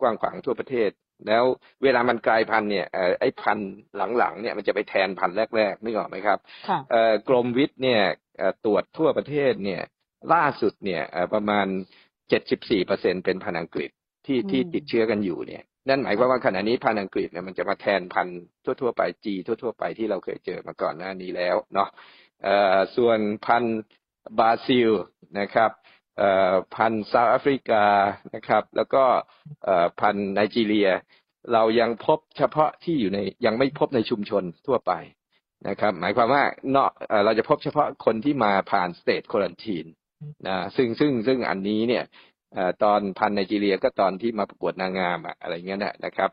[0.00, 0.90] กว้างขวางทั่วประเทศ
[1.26, 1.44] แล้ว
[1.82, 3.70] เวลามันกลายพันธุ์เนี่ยเอ่อไอ้พันธุ์
[4.18, 8.02] หลังๆเนี่ยมันจะไปแทนพันธุ์แรกๆนึกออกไหมครับค่ะเอ่อกรมวิทย์เนี่ย
[8.38, 9.82] เอ่อตรวจทั่วประเทศเนี่ย
[10.32, 11.66] ล่าสุดเนี่ยเอ่อประมาณ
[12.26, 13.90] 74เปอร์เซ็นเป็นพันธุ์อังกฤษ
[14.26, 21.88] ที่ที่ติดเชื้อกันอยู่เนี่ยนั่นหมายความว่าขณะนี้พันธุ์อังกฤษเนี่ยมันจะมาแทนพันธุ์ทั่วๆไป G ทั่วๆไปที่เราเคยเจอมาก่อนหน้านี้แล้วเนาะ
[22.42, 23.78] เอ่อส่วนพันธุ์
[24.38, 24.90] บราซิล
[25.40, 25.70] นะครับ
[26.74, 27.84] พันธุ์ South Africa
[28.34, 29.04] นะครับ แล้วก็
[30.00, 30.90] พันธุ์ไนจีเรีย
[31.52, 34.92] เรายังพบเฉพาะที่อยู่ในยังไม่พบในชุมชนทั่วไป
[35.68, 39.86] นะครับ หมายความว่าเนาะเอ่อเราจะพบเฉพาะคนที่มาผ่าน state quarantine
[40.46, 42.04] นะซึ่งซึ่งซึ่งอันนี้เนี่ย
[42.82, 46.30] ตอนพันไนจีเรียก็ตอนที่มาประกวดนางงามอะไรเงี้ยนะครับ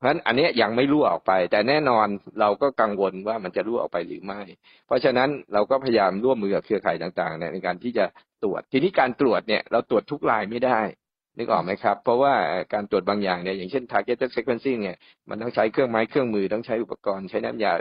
[0.00, 2.06] เพราะฉะนั้นอันนี้ยังไม่รั่วออกไป แต่แน่นอน
[2.40, 4.40] เราก็กังวลว่ามันจะรั่วออกไปหรือไม่
[4.86, 8.04] เพราะฉะนั้นเราก็พยายามร่วมมือกับเครือข่ายต่างๆในการที่จะ
[8.42, 10.80] ตรวจ ทีนี้การตรวจเนี่ยเราตรวจทุกรายไม่ได้
[11.36, 12.34] นึกออกไหมครับ เพราะว่า
[12.74, 17.72] การตรวจบางอย่างเนี่ยอย่างเช่น targeted sequencing เนี่ยมันต้องใช้เครื่องไม้เครื่องมือต้องใช้อุปกรณ์ใช้น้ำยา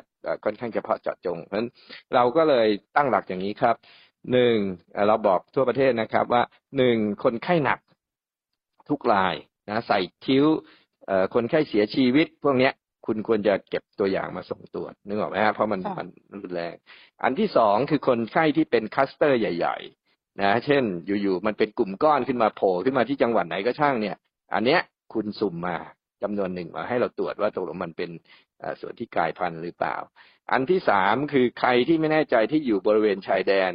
[0.43, 1.69] ค่อนข้างเฉพาะเจาะจง เพราะฉะนั้น
[2.15, 3.75] เราก็เลยตั้งหลักอย่างนี้ครับ
[4.31, 4.55] หนึ่ง
[5.07, 6.43] เราบอกทั่วประเทศนะครับว่า
[6.77, 7.79] หนึ่งคนไข้หนัก
[8.89, 9.35] ทุกราย
[9.69, 10.45] นะใส่คิ้ว
[11.33, 12.73] คนไข้เสียชีวิตพวกเนี้ย
[13.05, 16.07] คุณควรจะเก็บตัวอย่างมาส่งตรวจนึกออกไหมฮะเพราะมันมัน
[16.43, 16.75] รุนแรง
[17.23, 19.77] อันที่สองคือคนไข้ที่เป็นคัสเตอร์ใหญ่
[20.09, 24.15] ๆ นะ เช่น อยู่ๆมันเป็นกลุ่มก้อนขึ้นมาโผล่ขึ้นมาที่จังหวัดไหนก็ช่างเนี่ย
[24.53, 24.81] อันเนี้ย
[25.13, 25.77] คุณสุ่มมา
[26.23, 28.09] จำนวนหนึ่งมาให้เราตรวจว่าตกลงมันเป็น
[28.81, 29.95] ส่วนที่กลายพันธุ์หรือเปล่า
[30.51, 33.71] อันที่สามคือใครที่ไม่แน่ใจที่อยู่บริเวณชายแดน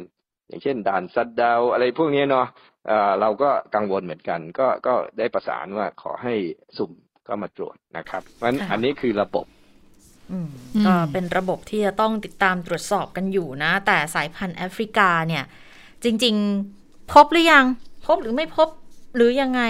[0.47, 2.47] อย่างเช่น ด่านซัดดาวอะไรพวกนี้เนาะ
[3.21, 6.35] เราก็กังวลเหมือนกัน ก็ก็ได้ประสานว่าขอให้
[6.77, 6.91] สุ่ม
[7.27, 9.45] ก็มาตรวจนะครับเพราะฉะนั้นอันนี้คือระบบ
[10.85, 15.43] ก็เป็นระบบที่จะต้องติดตามตรวจสอบกันอยู่นะ แต่สายพันธุ์แอฟริกาเนี่ย
[16.03, 16.35] จริง
[16.73, 17.65] ๆ พบหรือยัง
[18.05, 18.69] พบหรือไม่พบ
[19.15, 19.61] หรือยังไง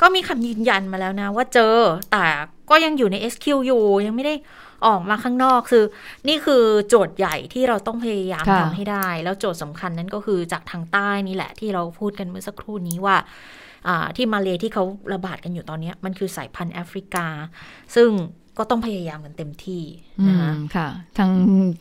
[0.00, 1.76] ก็มีคำยืนยันมาแล้วนะ ว่าเจอ
[2.12, 2.26] แต่
[2.70, 4.34] ก็ยังอยู่ใน SQ อยู่ยังไม่ได้
[4.86, 5.84] ออกมาข้างนอกคือ
[6.28, 13.16] นี่คือโจทย์ใหญ่ที่เราต้องพยายามทำให้ได้ แล้วโจทย์สำคัญนั้นก็คือจากทางใต้นี่แหละที่เราพูดกันเมื่อสักครู่นี้ว่า
[14.16, 17.26] ที่มาเลที่เขาระบาดกันอยู่ตอนนี้มันคือสายพันธุ์แอฟริกา
[17.94, 18.08] ซึ่ง
[18.58, 19.82] ก็ต้องพยายามกันเต็มที่
[20.28, 21.30] นะคะค่ะ ทาง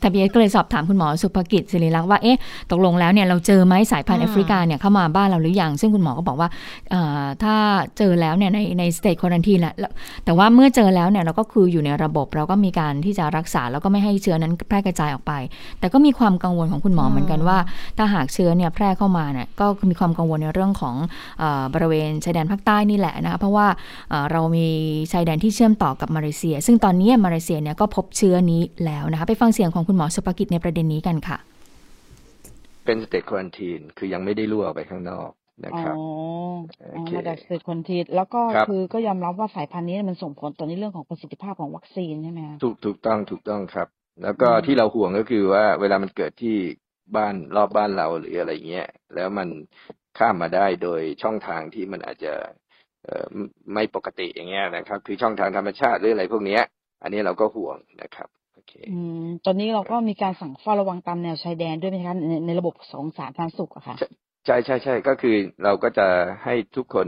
[0.04, 2.40] ทะเบียนก็เลยสอบถามคุณหมอสุภกิจศิริลักษ์ว่า เอ๊ะ
[2.72, 6.50] ตกลงแล้วเนี่ยเราเจอไหมสายพันธุ์แอฟริกาเนี่ยเข้ามาบ้านเราหรือยัง ซึ่งคุณหมอก็บอกว่า
[7.44, 7.56] ถ้า
[7.98, 9.74] เจอแล้วเนี่ยในในสเตจควอนตีนแหละ
[10.26, 15.34] แต่ว่าเมื่อเจอแล้วเนี่ยเราก็คืออยู่ในระบบเราก็มีการที่จะรักษาแล้วก็ไม่ให้เชื้อนั้นแพร่กระจายออกไป
[15.80, 17.58] แต่ก็มีความกังวลของคุณหมอเหมือนกันว่า
[17.98, 20.96] ถ้าหากเชื้อเนี่ยแพร่เข้ามาเนี่ยก็มีความกังวลในเรื่องของ
[21.74, 23.68] บริเวณชายแดนภาคใต้นี่แหละนะคะ เพราะว่า
[24.32, 24.68] เรามี
[25.12, 31.38] ชายแดนที่เชื่อมต่อกับมาเลเซียซึ่งตอนนี้มาเลเซียเนี่ยก็พบเชื้อนี้แล้วนะคะไปฟังเสียงของคุณหมอสุภกิจในประเด็นนี้กันค่ะ
[32.86, 35.30] เป็น state quarantine คือยังไม่ได้รั่วไปข้างนอก
[35.66, 36.06] นะครับอ๋อ
[37.16, 43.88] มาจาก state quarantine แล้วก็คือก็ยอมรับว่าสายพันธุ์นี้มันส่งผลต่อในเรื่องของประสิทธิภาพของวัคซีนใช่ไหมคะถูกถูกต้องถูกต้องครับ
[44.24, 46.58] แล้วก็ที่เราห่วงก็คือว่าเวลามันเกิดที่
[47.16, 49.48] บ้านรอบบ้านเราหรืออะไรเงี้ย แล้วมัน
[50.18, 52.34] ข้ามมาได้โดยช่องทางที่มันอาจจะ
[53.74, 56.62] ไม่ปกติอย่างเงี้ยนะครับ คือช่องทางธรรมชาติหรืออะไรพวกเนี้ย
[57.04, 63.96] อันนี้เราก็ห่วงนะครับโอเคอืมตอนนี้เราก็มีการสั่งเฝ้าระวังตามแนวชายแดนด้วยไหมคะในในระบบของสาธารณสุขอะค่ะ
[64.46, 66.08] ใช่ใช่ใช่ก็คือเราก็จะ
[66.44, 67.08] ให้ทุกคน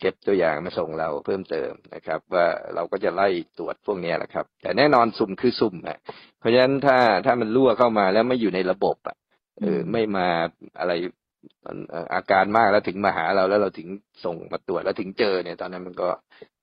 [0.00, 3.28] เก็บตัวอย่างมาส่งเราเพิ่มเติมนะครับ ว่าเราก็จะไล่
[3.58, 5.98] ตรวจพวกนี้แหละครับ แต่แน่นอนสุ่มคือสุ่มอะ
[6.38, 9.16] เพราะฉะนั้นถ้าถ้ามันรั่วเข้ามาแล้วไม่อยู่ในระบบอะ
[9.60, 10.28] เออไม่มา
[10.78, 10.92] อะไร
[12.14, 13.88] อาการมากแล้วถึงมาหาเราแล้วเราถึง
[14.24, 16.08] ส่งมาตรวจแล้วถึงเจอเนี่ย ตอนนั้นมันก็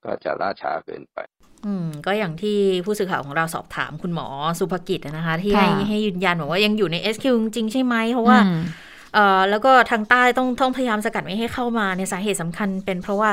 [0.06, 1.17] ก็จะล่าช้าเกินไป
[1.65, 4.28] อืม ก็อย่างที่ผู้สื่อข่าวของเราสอบถามคุณหมอ
[4.60, 8.39] สุภกิจนะคะ ที่ให้ให้ยืนยันบอกว่ายังอยู่ใน SQ จริงใช่ไหมเพราะว่า
[9.13, 13.30] เอ่อแล้วก็ทางใต้ต้องต้องพยายามสกัดไม่ให้เข้ามาในสาเหตุสำคัญเป็นเพราะว่า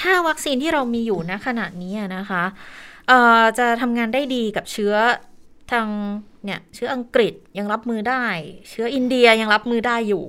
[0.00, 2.44] ถ้าวัคซีนที่เรามีอยู่ณขณะนี้นะคะ
[3.08, 4.94] เอ่อจะทำงานได้ดีกับเชื้อ
[5.72, 5.86] ทาง
[6.44, 8.24] เนี่ยเชื้ออังกฤษยังรับมือได้
[8.70, 10.24] เชื้ออินเดียยังรับมือได้อยู่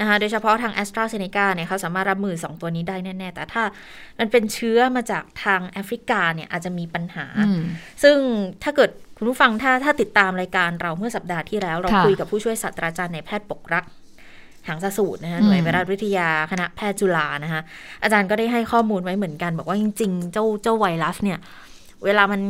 [0.00, 3.62] นะคะโดยเฉพาะทางแอสตราเซเนกาเนี่ยเขาสามารถรับมือ 2 ตัวนี้ได้แน่ ๆ แต่ถ้า
[4.18, 7.26] มันเป็นเชื้อมาจากทางแอฟริกาเนี่ยอาจจะมีปัญหา
[8.02, 8.16] ซึ่ง
[8.62, 13.84] ถ้าเกิดคุณผู้ฟังถ้าถ้าติดตามรายการเราเมื่อสัปดาห์ที่แล้ว เราคุยกับผู้ช่วยศาสตราจารย์ในแพทย์ปกรัก
[14.68, 17.60] หางสสูตรนะคะหน่วยไวรัสวิทยาคณะแพทย์จุฬานะคะ
[18.02, 21.38] อาจารย์ก็ได้ให้ข้อมูลไว้เหมือนกัน บอกว่าจริง ๆ เจ้าเจ้าไวรัสเนี่ย
[22.04, 22.40] เวลามัน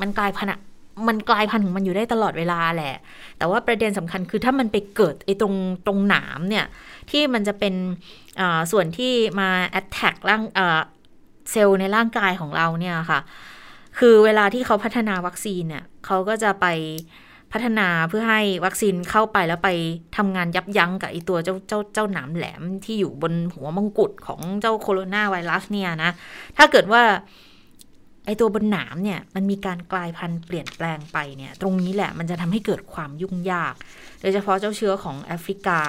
[0.00, 0.62] มันกลายพันธุ์
[1.08, 2.96] มันกลายพันธุ์ของมันอยู่ได้ตลอดเวลาแหละ
[3.38, 5.54] แต่ว่าประเด็นสำคัญคือถ้ามันไปเกิดไอ้ตรง
[5.86, 6.66] ตรงหนามเนี่ย
[7.10, 7.74] ที่มันจะเป็น
[8.72, 10.42] ส่วนที่มาแอตแทกร่าง
[11.50, 13.20] เซลล์ในร่างกายของเราเนี่ยค่ะ
[13.98, 16.66] คือเวลาที่เขาพัฒนาวัคซีนเนี่ยเขาก็จะไป
[17.52, 19.70] พัฒนาเพื่อให้วัคซีนเข้าไปแล้วไป
[20.16, 26.10] ทำงานยับยั้งกับไอตัวเจ้าเจ้าเจ้าหนามแหลมที่อยู่บนหัวมงกุฎของเจ้าโคโรนาไวรัสเนี่ยนะ
[26.56, 27.02] ถ้าเกิดว่า
[28.26, 33.74] ไอตัวบนหนามเนี่ยมันมีการกลายพันธุ์เปลี่ยนแปลงไปเนี่ยตรงนี้แหละมันจะทำให้เกิดความยุ่งยาก
[34.20, 35.80] โดยเฉพาะเจ้าเชื้อของแอฟริกา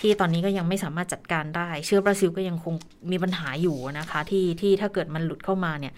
[0.00, 2.74] ที่ตอนนี้ก็ยังไม่สามารถจัดการได้ เชื้อบราซิลก็ยังคง
[3.10, 5.94] มีปัญหาอยู่นะคะที่ที่ถ้าเกิดมันหลุดเข้ามาเนี่ย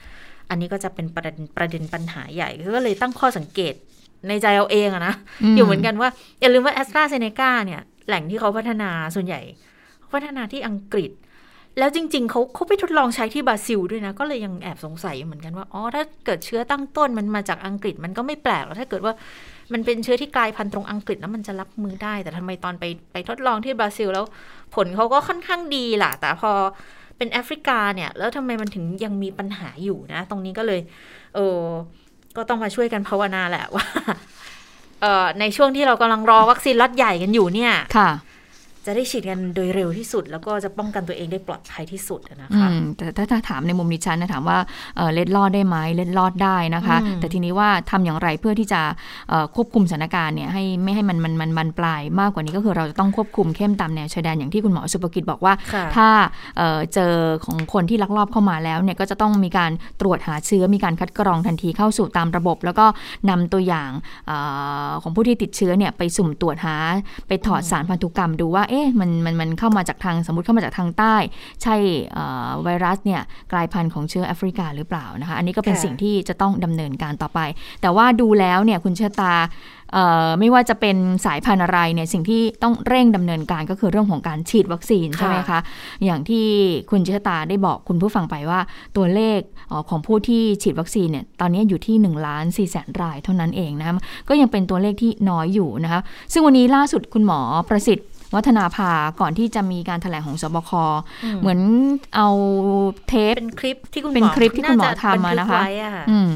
[0.50, 3.74] อันนี้ก็จะเป็นประเด็นประเด็นปัญหาใหญ่ก็เลยตั้งข้อสังเกต
[4.28, 5.14] ในใจเอาเองอะนะ
[5.56, 6.08] อยู่เหมือนกันว่า
[6.40, 9.40] อย่าลืมว่าแอสตราเซเนกาเนี่ยแหล่งที่เขาพัฒนาส่วนใหญ่
[10.12, 11.10] พัฒนาที่อังกฤษ
[11.78, 19.14] แล้วจริง ๆเขาเขาไปทดลองใช้ที่บราซิลด้วยนะ ก็เลยยังแอบสงสัยเหมือนกันว่า อ๋อ ถ้าเกิดเชื้อตั้งต้นมันมาจากอังกฤษมันก็ไม่แปลกหรอกถ้าเกิดว่า
[19.72, 24.24] มันเป็นเชื้อที่กลายพันธุ์ตรงอังกฤษแล้วมันจะรับมือได้ แต่ทำไมตอนไปไปทดลองที่บราซิลแล้ว
[24.74, 26.50] ผลเขาก็ค่อนข้างดีล่ะ แต่พอ
[27.16, 30.80] เป็นแอฟริกาเนี่ย แล้วทำไมมันถึงยังมีปัญหาอยู่นะ ตรงนี้ก็เลย
[31.34, 31.60] เออ
[32.36, 33.84] ก็ต้องมาช่วยกันภาวนาแหละว่า
[35.00, 38.10] เออในช่วงที่เรากำลังรอวัคซีนล็อตใหญ่กันอยู่เนี่ยค่ะ
[38.86, 44.58] จะได้ฉีดกันโดยเร็วที่สุด แล้วก็จะป้องกันตัวเองได้ปลอดภัยที่สุดนะคะแต่ถ้าถ้าถามในมุมดิฉันนะถามว่า
[45.14, 48.80] เล็ดลอดได้ไหมเล็ดลอดได้นะคะ แต่ทีนี้ว่าทำอย่างไรเพื่อที่จะ
[49.54, 55.52] ควบคุมสถานการณ์เนี่ยให้ไม่ให้มันมันมันมันปลายมากกว่านี้ก็คือเราจะต้องควบคุมเข้มตามแนวชายแดนอย่างที่คุณหมอสุภกิจบอกว่า
[55.96, 56.08] ถ้า
[56.94, 57.14] เจอ
[57.44, 62.86] ของคนที่ลักลอบเข้ามาแล้วเนี่ยก็จะต้องมีการตรวจหาเชื้อมีการคัดกรองทันทีเข้าสู่ตามระบบ แล้วก็
[63.30, 63.90] นำตัวอย่าง
[64.30, 64.32] อ
[65.02, 66.76] ของผู้ที่ติดเชื้อเนี่ยไปสุ่มตรวจหา
[67.28, 71.16] ไปถอดสารพันธุกรรมดูว่าเอ๊ะมันมันมันเข้ามาจากทางสมมติเข้ามาจากทางใต้
[71.62, 71.74] ใช่
[72.64, 73.20] ไวรัสเนี่ย
[73.52, 77.40] กลายพันธุ์ของเชื้อแอฟริกาหรือเปล่านะคะ อันนี้ก็เป็นสิ่งที่จะต้องดำเนินการต่อไป
[77.82, 79.34] แต่ว่าดูแล้วเนี่ยคุณเชตา
[80.40, 85.58] ไม่ว่าจะเป็นสายพันธุ์อะไรเนี่ยสิ่งที่ต้องเร่งดำเนินการก็คือเรื่องของการฉีดวัคซีนใช่ไหมคะ
[86.04, 86.46] อย่างที่
[86.90, 88.60] คุณเชตาได้บอกคุณผู้ฟังไปว่า
[88.96, 89.40] ตัวเลข
[89.88, 93.86] ของผู้ที่ฉีดวัคซีนเนี่ยตอนนี้อยู่ที่1ล้าน4แสนรายเท่านั้นเองนะ
[94.28, 96.00] ก็ยังเป็นตัวเลขที่น้อยอยู่นะคะ
[96.32, 100.70] ซึ่งวันนี้ล่าสุดคุณหมอประสิทธิ์ วัฒนาภาก่อนที่จะมีการถแถลงของสบค
[101.40, 101.60] เหมือน
[102.16, 102.28] เอา
[103.08, 105.62] เทปเป็นคลิปที่คุณหมอเป็นคลิปที่คุณหมอทำมานะคะ
[106.10, 106.30] อืม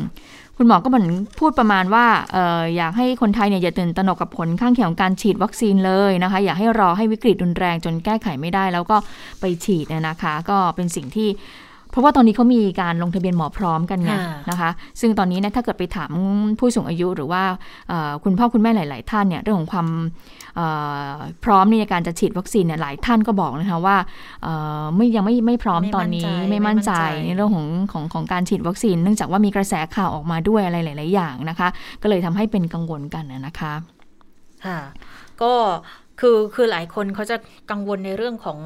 [0.56, 1.06] คุณหมอก็เหมือน
[1.38, 8.96] พูดประมาณว่าอออยากให้คนไทยเนี่ยอย่าตื่นตระหนกกับผลข้างเคียงของการฉีดวัคซีนเลยนะคะ อยากให้รอให้วิกฤตรุนแรงจนแก้ไขไม่ได้ แล้วก็
[9.40, 11.28] ไปฉีดนะคะ ก็เป็นสิ่งที่
[11.92, 14.12] เพราะว่าตอนนี้เขามีการลงทะเบียนหมอพร้อมกันไง
[14.50, 16.12] นะคะ ซึ่งตอนนี้นะถ้าเกิดไปถาม
[16.58, 17.42] ผู้สูงอายุหรือว่า
[18.24, 19.88] คุณพ่อคุณแม่หลาย ๆ ท่านเนี่ยเรื่องของความ
[21.44, 23.96] พร้อมในการจะฉีดวัคซีนเนี่ยหลายท่านก็บอกนะคะว่า
[24.96, 26.92] ไม่ยังไม่ไม่พร้อมตอนนี้ไม่มั่นใจ
[27.24, 31.68] ในเรื่องของของของการฉีดวัคซีน เนื่องจากว่ามีกระแสข่าวออกมาด้วยอะไรหลาย ๆ อย่างนะคะ
[32.02, 33.72] ก็เลยทำให้เป็นกังวลกันนะคะ
[34.64, 34.78] ค่ะ
[35.42, 35.52] ก็
[36.20, 37.36] คือคือหลายคนเขาจะ
[37.70, 38.58] กังวลในเรื่องของ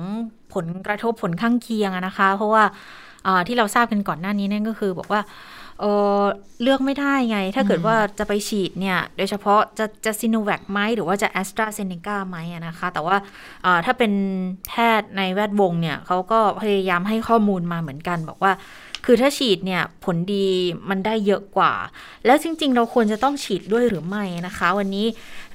[0.55, 2.65] ผลกระทบผลข้างเคียงนะคะ เพราะว่า
[3.49, 5.21] ที่เราทราบกันก่อนหน้านี้นั่นก็คือ บอกว่า
[5.81, 12.37] เเลือกไม่ได้ไง ถ้าเกิดว่าจะไปฉีดเนี่ย โดยเฉพาะจะจะซีโนแวคไหมหรือว่าจะแอสตราเซเนกาไหม
[12.67, 13.17] นะคะ แต่ว่า
[13.85, 14.13] ถ้าเป็น
[14.69, 18.53] แพทย์ในแวดวงเนี่ยเขาก็พยายามให้ข้อมูลมาเหมือนกัน บอกว่า
[19.09, 20.47] คือถ้าฉีดเนี่ยผลดี
[20.91, 21.73] มันได้เยอะกว่า
[22.27, 25.07] แล้วจริง ๆ เราควรจะต้องฉีดด้วยหรือไม่นะคะ วันนี้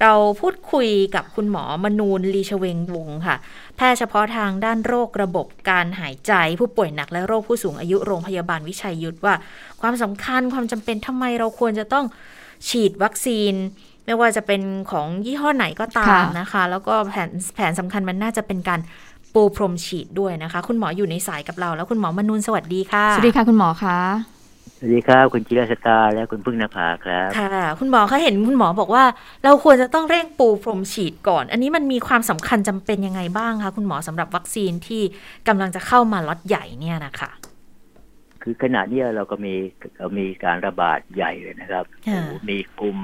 [0.02, 3.36] เราพูดคุยกับคุณหมอมนูนลีชเวงวงค่ะ
[3.76, 9.34] แพทย์เฉพาะทางด้านโรคระบบการหายใจ ผู้ป่วยหนักและโรคผู้สูงอายุโรงพยาบาลวิชัยยุทธว่า
[9.80, 12.04] ความสำคัญความจำเป็นทำไมเราควรจะต้อง
[12.68, 13.54] ฉีดวัคซีน
[14.04, 18.80] ไม่ว่าจะเป็นของยี่ห้อไหนก็ตามนะคะ แล้วก็แผนแผนสำคัญมันน่าจะเป็นการ
[19.34, 23.98] ปูพรมฉีดด้วยนะคะ คุณหมออยู่ในสายกับเรา แล้วคุณหมอมนุนสวัสดีค่ะ สวัสดีค่ะคุณหมอคะ
[24.30, 24.31] ส
[24.84, 29.04] วัสดีครับ คุณจิรสตาและคุณพึ่งนภาครับ ค่ะ คุณหมอคะเห็นคุณหมอบอกว่า
[29.44, 35.02] เราควรจะต้องเร่งปูพรมฉีดก่อน อันนี้มันมีความสำคัญจำเป็นยังไงบ้างคะคุณหมอสำหรับวัคซีนที่
[35.48, 37.30] กำลังจะเข้ามาล็อตใหญ่เนี่ยนะคะ
[38.42, 39.54] คือขณะนี้เราก็มี
[40.18, 41.84] มีการระบาดใหญ่เลยนะครับ
[42.48, 42.98] มีกลุ่ม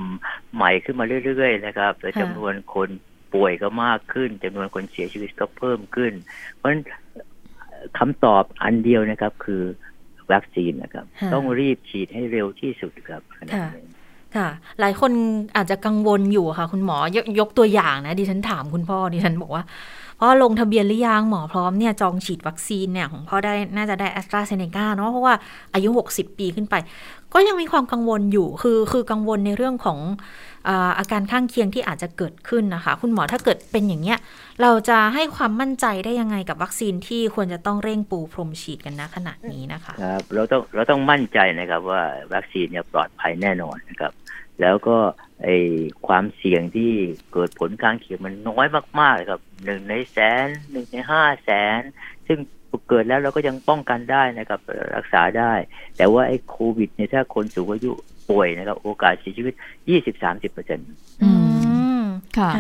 [0.55, 2.89] ใหม่ขึ้นมาเรื่อยๆนะครับและจำนวนคน
[3.35, 6.13] ป่วยก็มากขึ้นจำนวนคนเสียชีวิตก็เพิ่มขึ้น
[6.55, 6.83] เพราะฉะนั้น
[7.99, 9.63] คำตอบอันเดียวนะครับ คือ
[10.33, 13.23] วัคซีนนะครับ ต้องรีบฉีดให้เร็วที่สุดครับ
[14.37, 14.49] ค่ะ
[14.81, 15.13] หลายคน
[15.57, 19.65] อาจจะกังวลอยู่ค่ะ คุณหมอยกยกตัวอย่างนะ ดิฉันถามคุณพ่อดิฉันบอกว่า
[20.21, 25.35] พ่อลงทะเบียนหรือยังหมอพร้อมเนี่ยจองฉีดวัคซีนเนี่ยของพ่อได้น่าจะได้แอสตราเซเนกาเนาะเพราะว่า
[25.75, 26.75] อายุ 60 ปีขึ้นไป
[27.35, 29.99] ก็ยังมีความกังวลอยู่คือคือกังวลในเรื่องของ
[30.99, 34.19] อาการข้างเคียงที่อาจจะเกิดขึ้นนะคะ คุณหมอถ้าเกิดเป็นอย่างเนี้ย
[34.63, 42.03] เราจะให้ความมั่นใจได้ยังไงกับวัคซีนที่ควรจะต้องเร่งปูพรมฉีดกันนะขนาดนี้นะคะครับเราต้องเราต้องมั่นใจนะครับว่า
[42.35, 44.13] วัคซีนเนี่ยปลอดภัยแน่นอนนะครับ
[44.61, 44.97] แล้วก็
[45.43, 45.49] ไอ
[46.07, 46.93] ความเสี่ยงที่
[47.33, 48.67] เกิดผลข้างเคียงมันน้อย
[49.01, 51.81] มากๆครับหนึ่งในแสนหนึ่งในห้าแสน
[52.27, 52.39] ซึ่ง
[52.89, 54.61] เกิดแล้วเราก็ยังป้องกันได้นะครับ
[54.97, 55.53] รักษาได้
[55.97, 57.93] แต่ว่าไอ้โควิดเนี่ยถ้าคนสูงอายุ
[58.31, 59.55] ป่วยนะครับ โอกาสเสียชีวิต
[59.89, 60.89] ยี่สิบสามสิบเปอร์เซ็นต์
[62.39, 62.51] ค่ะ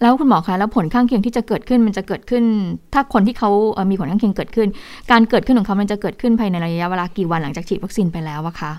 [0.00, 2.44] แล้วคุณหมอคะแล้วผลข้างเคียงที่จะเกิดขึ้นมันจะเกิดขึ้น
[2.94, 3.50] ถ้าคนที่เขา
[3.90, 4.68] มีผลข้างเคียงเกิดขึ้น
[5.10, 8.72] การเกิดขึ้นของเขามันจะเกิดขึ้นภายในระยะเวลากี่วันหลังจากฉีดวัคซีนไปแล้วอะคะ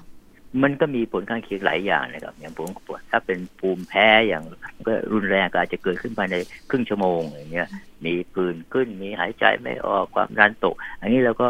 [0.64, 4.44] มันก็มีผลข้างเคียงหลายอย่างนะครับ อย่างผมปวดถ้าเป็นภูมิแพ้อย่าง
[4.88, 6.36] ก็รุนแรงก็อาจจะเกิดขึ้นภายใน
[6.70, 7.68] ครึ่งชั่วโมงอย่างเงี้ย
[8.06, 11.48] มีปืนขึ้นมีหายใจไม่ออกความดันตก อันนี้เราก็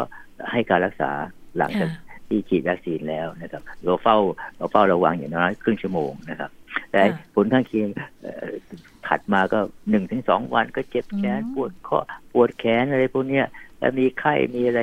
[0.50, 1.10] ให้การรักษา
[1.58, 1.90] หลังจาก
[2.28, 4.16] ที่ฉีดวัคซีนแล้วนะครับเราเฝ้า
[4.56, 6.50] เราเฝ้าระวังอย่างน้อยครึ่งชั่วโมงนะครับ
[6.92, 7.02] แต่
[7.34, 7.88] ผลข้างเคียง
[9.06, 9.58] ถัดมาก็
[9.90, 11.98] หนึ่งถึงสองวันก็เจ็บแขนปวดคอ
[12.32, 13.46] ปวดแขนอะไรพวกเนี้ย
[13.78, 14.80] แล้วมีไข้มีอะไร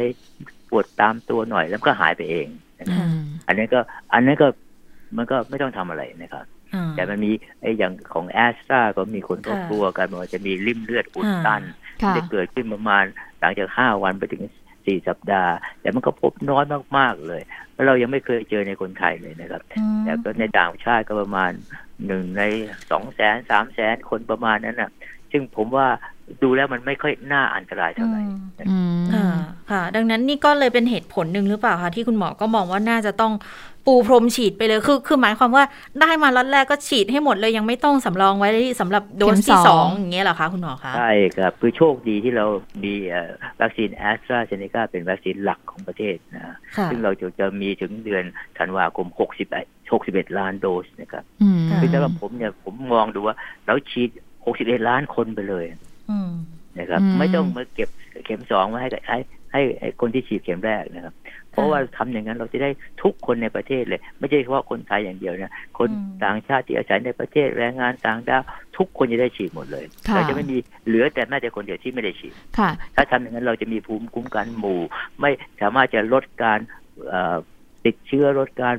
[0.69, 2.47] ปวดตามตัวหน่อยแล้วก็หายไปเอง
[3.47, 3.79] อันนี้ก็
[4.13, 4.47] อันนี้ก็
[5.17, 6.45] มันก็ไม่ต้องทำอะไรนะครับ
[6.95, 11.61] แต่มันมีไอ้อย่างของแอสตราก็มีคนก็กลัวกันว่าจะมีริ่มเลือดอุดตัน
[12.15, 13.03] จะเกิดขึ้นประมาณ
[13.39, 14.43] หลังจากห้าวันไปถึง
[14.85, 16.63] สี่สัปดาห์ แต่มันก็พบน้อย
[16.97, 17.41] มากๆเลย
[17.73, 19.61] แล้วเรายังไม่เคยเจอในคนไทยเลยนะครับ
[20.03, 21.51] แต่ก็ในต่างชาติก็ประมาณ
[22.07, 22.43] หนึ่งใน
[22.91, 24.91] สองแสนสามแสนคนประมาณนั้นนะ
[25.31, 25.87] ซึ่งผมว่า
[26.43, 28.21] ดูแล้วมันไม่ค่อยน่าอันตรายเท่าไหร่
[29.13, 29.27] ค่ะ
[29.71, 33.33] ค่ะ ดังนั้นนี่ก็เลยเป็นเหตุผลหนึ่งหรือเปล่าคะที่คุณหมอก็มองว่าน่าจะต้อง
[33.87, 35.63] ปูพรมฉีดไปเลยคือคือหมายความว่า
[36.01, 42.45] ได้มาล็อตแรกก็ฉีดให้หมดเลยยังไม่ต้องสำรองไว้สำหรับโดสที่สองอย่างเงี้ยเหรอคะคุณหมอคะใช่ครับคือโชคดีที่เรา
[42.83, 42.93] มี
[43.61, 46.55] วัคซีนแอสตราเซเนกาเป็นวัคซีนหลักของประเทศนะ
[46.91, 48.23] ซึ่งเราจะจะมีถึงเดือน
[48.57, 49.07] ธันวาคม
[49.51, 51.23] 61 61 ล้านโดสนะครับ
[51.81, 54.09] คือสำหรับผมเนี่ยผมมองดูว่า เราฉีด
[54.49, 55.65] 61 ล้านคนไปเลย
[56.79, 57.89] นะครับ ไม่ต้องมาเก็บ
[58.25, 59.17] เข็มสองมาให้ให้
[59.81, 61.13] ให้คนที่ฉีดเข็มแรกนะครับ
[61.51, 62.69] เพราะว่าทำอย่างนั้นเราจะได้
[63.03, 65.89] ทุกคนในประเทศเลย ไม่ใช่เฉพาะคนไทยอย่างเดียวนะคน
[66.23, 68.43] ต่างชาติที่อาศัยในประเทศแรงงานต่างด้าว
[68.77, 72.33] ทุกคนจะได้ฉีดหมดเลยเราจะไม่มีเหลือแต่แม้แต่คนเดียวที่ไม่ได้ฉีด
[72.95, 74.79] ถ้าทำอย่างนั้นเราจะมีภูมิคุ้มกันหมู่
[75.21, 76.59] ไม่สามารถจะลดการ
[77.85, 78.75] ติดเชื้อลดการ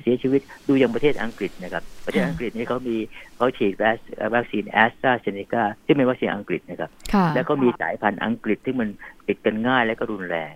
[0.00, 2.96] เสียชีวิตดูอย่างประเทศอังกฤษนะครับ ประเทศอังกฤษนี่เขามี
[3.36, 3.74] เขาฉีด
[4.34, 6.90] วัคซีนแอสตราเซเนกาที่เป็นวัคซีนอังกฤษนะครับ
[7.34, 8.88] แล้วก็มีสายพันธุ์อังกฤษที่มัน
[9.26, 10.54] ติดกันง่ายและก็รุนแรง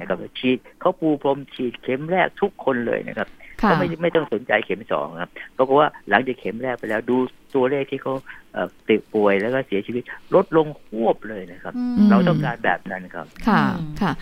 [0.00, 3.28] นะครับฉีดเขาปูพรมฉีดเข็มแรกทุกคนเลยนะครับ
[3.70, 7.16] ก็ไม่ไม่ต้องสนใจเข็มสองครับเพราะว่าหลังจากเข็มแรกไปแล้วดู
[7.54, 8.14] ตัวเลขที่เขา
[8.88, 10.02] ติดป่วยแล้วก็เสียชีวิต
[10.34, 11.74] ลดลงควบเลยนะครับ
[12.10, 13.62] เราต้องการแบบนั้นครับ ค่ะ
[14.02, 14.12] ค่ะ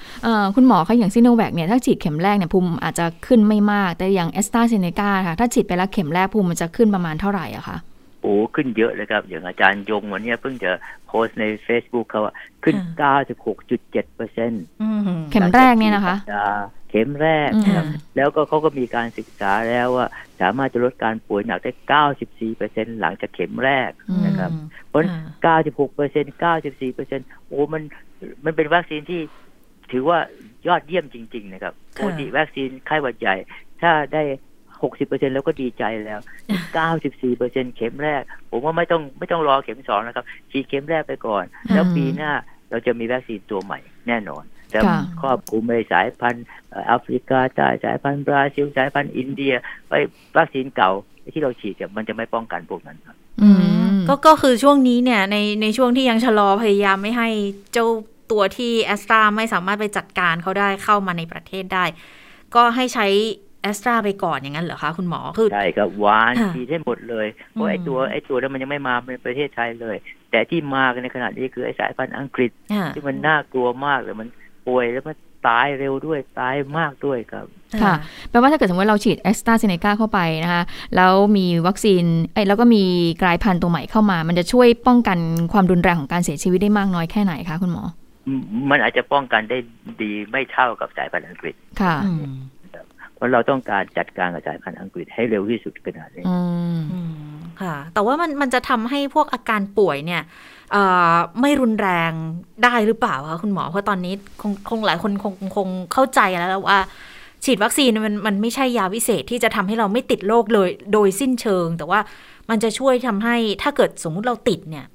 [0.55, 10.73] คุณหมอคะอย่างซิโนแวคเนี่ยถ้าฉีดเข็มแรกเนี่ยภูมิอาจจะขึ้นไม่มาก แต่อย่างแอสตราเซเนกาค่ะถ้าฉีดไปแล้วเข็มแรกภูมิมันจะขึ้นประมาณเท่าไหร่อะคะโอ้ขึ้นเยอะเลยครับ อย่างอาจารย์ยงวันนี้เพิ่งจะ
[11.07, 12.23] โพสใน Facebook เขา
[12.65, 12.77] ขึ้น
[13.47, 14.65] 96.7เปอร์เซ็นต์
[15.33, 16.17] เข็มแรกเนี่ยนะคะ
[16.91, 17.87] เข็มแรกครับ
[18.17, 20.07] แล้วก็เขาก็มีการศึกษาแล้วว่า
[20.41, 21.73] สามารถจะลดการป่วยหนักได้
[22.12, 23.91] 94เปอร์เซ็นหลังจากเข็มแรก
[24.27, 24.51] นะครับ
[24.89, 25.03] เพราะ
[25.51, 26.25] 96เปอร์เซ็น
[26.61, 27.83] 94เปอร์เซ็นโอ้มัน
[28.45, 29.21] มันเป็นวัคซีนที่
[29.93, 30.19] ถือว่า
[30.67, 33.35] ยอดเยี่ยมจริง ๆ นะครับปกติวัคซีนไข้หวัดใหญ่
[33.83, 34.23] ถ้าได้
[34.83, 36.21] หกสิบเปอร์เซ็นแล้วก็ดีใจแล้ว
[36.75, 42.33] เก้าสิบสี่เปอร์เซ็นเข็มแรก ผมว่าไม่ต้องไม่ต้องรอเข็มสองนะครับฉีดเข็มแรกไปก่อน แล้วปีหน้า
[42.71, 44.81] เราจะมีวัคซีนตัวใหม่แน่นอนจะ
[45.21, 46.47] ครอบคลุมในสายพันธุ์
[46.87, 49.55] แอฟริกาใต้สายพันธุ์บราซิลสายพันธุ์อินเดีย
[49.89, 49.93] ไป
[50.37, 50.93] วัคซีนเก่า
[51.33, 53.17] ที่เราฉีดเนี่ยมันจะไม่ป้องกันพวกนั้นครับ
[54.09, 57.29] ก็ก็คือช่วงนี้เนี่ยในในช่วงที่ยังชะลอพยายามไม่ให้
[57.73, 57.87] เจ้า
[58.31, 61.85] ตัวที่แอสตราไม่สามารถไปจัดการเขาได้เข้ามาในประเทศได้
[62.55, 63.07] ก็ให้ใช้
[63.66, 69.96] แอสตราไปก่อนอย่างนั้นเหรอคะคุณหมอคือใช่ครับวานฉีดให้หมดเลยเพราะไอ้ตัวไอ้ตัวนั้นมันยังไม่มาในประเทศไทยเลย
[70.31, 72.50] แต่ที่มากันในขณะนี้คือไอ้สายพันธุ์อังกฤษ
[72.94, 74.29] ที่มันน่ากลัวมากเลยมัน
[74.66, 75.16] ป่วยแล้วมัน
[75.48, 77.46] ตายเร็วด้วยตายมากด้วยครับ
[77.83, 77.94] ค่ะ
[78.31, 80.62] แปลว่าถ้าเกิดสมมติเราฉีดแอสตราเซเนกาเข้าไปนะคะ
[80.96, 82.02] แล้วมีวัคซีน
[82.35, 82.85] ไอ้แล้วก็มี
[83.22, 85.18] กลายพันธุ์ตัวใหม่เข้ามา มันจะช่วยป้องกัน
[85.52, 87.85] ความรุนแรงของการเสียชีวิตได้มากน้อยแค่ไหนคะคุณหมอ
[88.70, 89.59] มันอาจจะป้องกันได้
[90.02, 91.96] ดีไม่เท่ากับสายพันธุ์อังกฤษค่ะ
[93.16, 96.24] เพราะเราต้องการจัดการกับสายพันธุ์อังกฤษให้เร็วที่สุดขนาดนี้
[97.61, 100.22] ค่ะ แต่ว่ามันมันจะทำให้พวกอาการป่วยเนี่ย
[101.40, 102.12] ไม่รุนแรง
[102.64, 106.79] ได้หรือเปล่าคะคุณหมอ เพราะตอนนี้คงคงหลายคนคงคงเข้าใจแล้วว่า
[107.44, 112.00] ฉีดวัคซีนมันมันไม่ใช่ยาวิเศษที่จะทำให้เราไม่ติดโรคเลยโดยสิ้นเชิง แต่ว่า
[112.50, 114.87] มันจะช่วยทำให้ถ้าเกิดสมมุติเราติดเนี่ย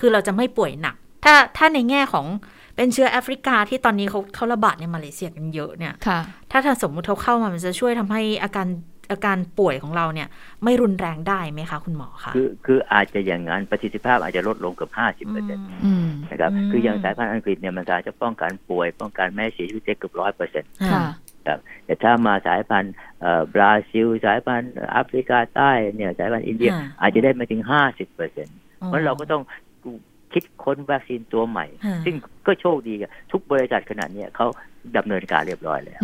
[0.00, 2.26] คือเราจะไม่ป่วยหนัก ถ้าถ้าในแง่ของ
[2.76, 5.94] เป็นเชื้อแอฟริกาที่ตอนนี้เขาเขาระบาดในมาเลเซียกันเยอะเนี่ย
[6.50, 8.68] ถ้าถ้าสมมุติเขาเข้ามามันจะช่วยทำให้อาการ
[9.10, 10.28] อาการป่วยของเราเนี่ย
[10.64, 15.66] ไม่รุนแรงได้ไหมคะคุณหมอคะคือคืออาจจะอย่างนั้นประสิทธิภาพอาจจะลดลงเกือบห้าสิบเปอร์เซ็นต์
[16.30, 20.70] นะครับคืออย่างสายพันธุ์อังกฤษเนี่ยมันสามารถจะป้องกันป่วย ป้องกันแม่เสียชีวิตได้เกือบร้อยเปอร์เซ็นต์
[21.46, 22.94] ครับแต่ถ้ามาสายพันธุ์
[23.54, 29.42] บราซิล สายพันธุ์แอฟริกาใต้เนี่ยสายพันธุ์อินเดียอาจจะได้มาถึงห้าสิบเปอร์เซ็นต์เพราะเราก็ต้อง
[30.32, 31.66] คิดค้นวัคซีนตัวใหม่
[32.04, 32.14] ซึ่ง
[32.46, 32.94] ก็โชคดี
[33.32, 34.46] ทุกบริษัทขนาดนี้เขา
[34.96, 36.00] ดำเนินการเรียบร้อยแล้ว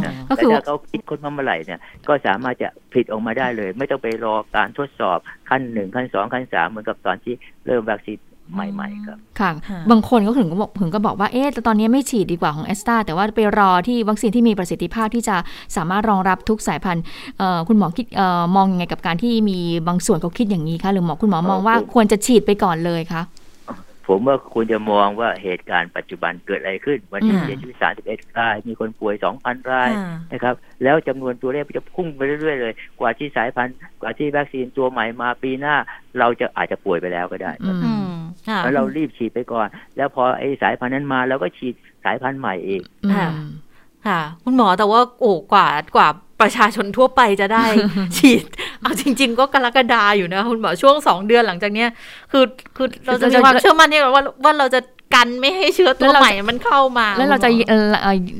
[0.00, 0.10] แต่
[0.52, 7.34] ถ้าเขาคิดค้นมาเมื่อไหร่เนี่ย ก็สามารถจะผลิตออกมาได้เลย ไม่ต้องไปรอการทดสอบขั้นหนึ่งขั้นสองขั้นสามเหมือนกับตอนที่
[7.66, 8.18] เริ่มวัคซีน
[8.54, 9.50] ใหม่ๆครับ ค่ะ
[9.90, 15.36] บางคนก็ถึงก็บอกถึงก็บอกว่า เอ๊ะแต่ตอนนี้ไม่ฉีดดีกว่าของแอสตราแต่ว่าไปรอที่วัคซีนที่มีประสิทธิภาพที่จะ
[15.76, 17.04] สามารถรองรับทุกสายพันธุ์
[17.68, 18.06] คุณหมอคิด
[18.56, 23.22] มองยังไงกับการที่มีบางส่วนเขาคิดอย่างนี้คะ หรือหมอคุณหมอมองว่าควรจะฉีดไปก่อนเลยคะ
[24.08, 27.76] ผมว่าคุณจะมองว่าเหตุการณ์ปัจจุบันเกิดอะไรขึ้น วันนี้เสียชีวิต
[28.08, 29.90] 31ราย มีคนป่วย 2,000 ราย
[30.32, 35.76] นะครับ แล้วจำนวนตัวเลขจะพุ่งไปเรื่อยๆเลย กว่าที่สายพันธุ์กว่าที่วัคซีนตัวใหม่มาปีหน้า
[36.18, 37.52] เราจะอาจจะป่วยไปแล้วก็ได้
[38.62, 42.82] แล้วเรารีบฉีดไปก่อน แล้วพอไอ้สายพันธุ์นั้นมาเราก็ฉีดสายพันธุ์ใหม่เอง
[44.06, 46.08] ค่ะ คุณหมอแต่ว่าโอ้กว่ากว่า
[46.44, 47.64] ประชาชนทั่วไปจะได้
[48.16, 48.44] ฉีด
[48.82, 51.88] เอาจริง ๆ ก็กรกฎาอยู่นะ คุณหมอช่วงสองเดือนหลังจากเนี้ย
[52.32, 52.44] คือ
[52.76, 54.80] คือเราจะมีความเชื่อมั่นที่ว่าว่าเราจะ
[55.14, 57.48] กันไม่ให้เชื้อตัวใหม่มันเข้ามา แล้วเราจะ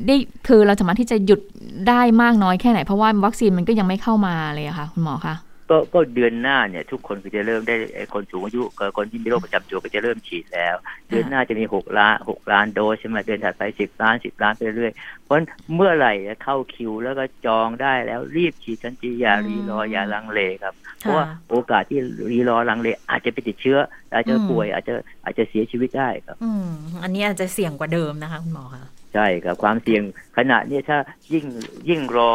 [0.07, 0.15] ได้
[0.47, 1.41] คือเราสามารถที่จะหยุด
[1.89, 5.35] ได้มากน้อยแค่ไหน เพราะว่าวัคซีนมันก็ยังไม่เข้ามาเลยอะค่ะ คุณหมอคะ
[5.69, 7.75] ก็ก็เดือนหน้าเนี่ย ทุกคนก็จะเริ่มได้
[8.13, 10.75] คนสูงอายุกับคนที่มีโรคประจำตัวก็จะเริ่มฉีดแล้ว
[11.09, 14.93] เดือนหน้าจะมีหกล้านหกล้านโดสใช่ไหมเดือนถัดไปสิบล้านสิบล้านไปเรื่อย
[15.23, 15.35] เพราะ
[15.75, 16.13] เมื่อไหร่
[16.43, 21.99] เข้าคิวแล้วก็จองได้แล้วรีบฉีดทันทีอย่ารีรออย่าลังเลครับ เพราะว่าโอกาสที่
[22.31, 23.77] รีรอลังเลอาจจะไปติดเชื้อ
[24.13, 24.93] อาจจะป่วยอาจจะ
[25.23, 26.69] อาจจะเสียชีวิตได้ครับอืม
[27.03, 30.01] อันนี้อาจจะเสี่ยงกว่าเดิมนะคะคุณหมอคะใช่ครับความเสี่ยง
[30.37, 30.97] ขณะนี้ถ้า
[31.33, 31.45] ยิ่ง
[31.89, 32.31] ยิ่งรอ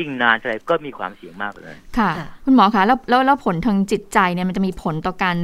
[0.00, 2.10] ยิ่งนานเท่าไหร่ก็มีความเสี่ยงมากเลย ค่ะ
[2.44, 5.36] คุณหมอคะแล้วแล้วแล้วผลทางจิตใจเนี่ยมันจะมีผลต่อการ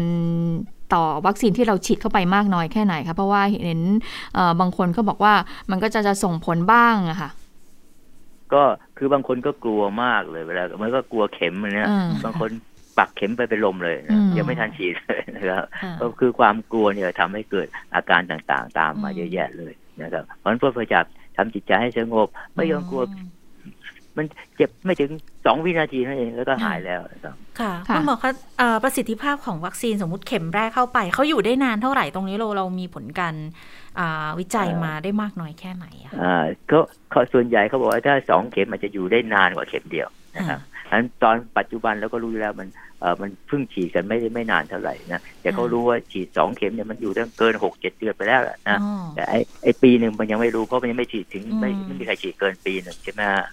[0.94, 3.80] ต่อวัคซีนที่เราฉีดเข้าไปมากน้อยแค่ไหนคะเพราะว่าเห็น
[4.60, 5.34] บางคนก็บอกว่า
[5.70, 7.30] มันก็จะจะส่งผลบ้างอะค่ะ
[8.54, 8.62] ก็
[8.98, 11.90] คือบางคนก็กลัวมากเลยเวลามันก็กลัวเข็มเนี่ย
[12.24, 12.50] บางคน
[12.98, 15.64] ปักเข็มไปเป็นลมเลยนะยังไม่ทันฉีดเลยนะครับ
[16.00, 21.04] ก็คือความกลัวเนี่ยทำให้เกิดอาการต่างๆ ตามมาเยอะแยะเลยนะครับเพราะฉะนั้นเพื่อพยายาม
[21.36, 23.02] ทำจิตใจให้สงบ ไม่ยอมกลัว
[24.16, 25.10] มันเจ็บไม่ถึง
[25.46, 28.30] สองวินาทีนั่นเองแล้วก็หายแล้วครับค่ะคุณหมอคะ
[28.82, 33.34] ประสิทธิภาพของวัคซีนสมมติเข็มแรกเข้าไป เขาอยู่ได้นานเท่าไหร่ตรงนี้เราเรามีผลการ
[34.38, 36.78] วิจัยมาได้มากน้อยแค่ไหนอะอ่าก็
[37.32, 40.60] ส่วนใหญ่เขาบอกว่าถ้าสองเข็มมันจะอยู่ได้นานกว่าเข็มเดียวนะครับ
[40.90, 42.68] อันตอนปัจจุบันเราก็รู้แล้วมัน
[43.00, 48.78] เออมันเพิ่งฉีดกันไม่ได้ไม่นานเท่าไหร่นะแต่เขารู้ว่าฉีดสองเข็มเนี่ยมันอยู่ตั้งเกินหกเจ็ดเดือนไปแล้วนะ
[49.14, 53.44] แต่ไอไอปีหนึ่งมันยังไม่รู้เพราะมันยังไม่ฉีดถึงไม่ไม่มีใครฉีดเกินปีหนึ่งใช่ไหมฮะ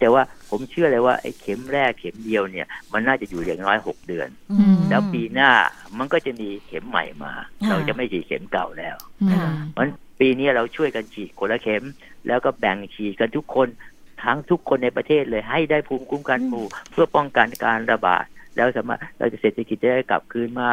[0.00, 4.28] แต่ว่าผมเชื่อเลยว่าไอเข็มแรกเข็มเดียวเนี่ย มันน่าจะอยู่อย่างน้อยหกเดือน
[4.88, 5.50] แล้วปีหน้า
[5.98, 7.32] มันก็จะมีเข็มใหม่มา
[7.68, 8.96] เราจะไม่ฉีดเข็มเก่าแล้ว
[9.72, 9.84] เพราะ
[10.20, 11.82] ปีนี้เราช่วยกันฉีดคนละเข็ม
[12.26, 13.68] แล้วก็แบ่งฉีดกันทุกคน
[14.24, 18.24] ทั้งทุกคนในประเทศเลยให้ได้ภูมิคุ้มกันหมู่ เพื่อป้องกันการระบาด
[18.56, 20.68] แล้วสามารถเราจะเศรษฐกิจจะได้กลับคืนมา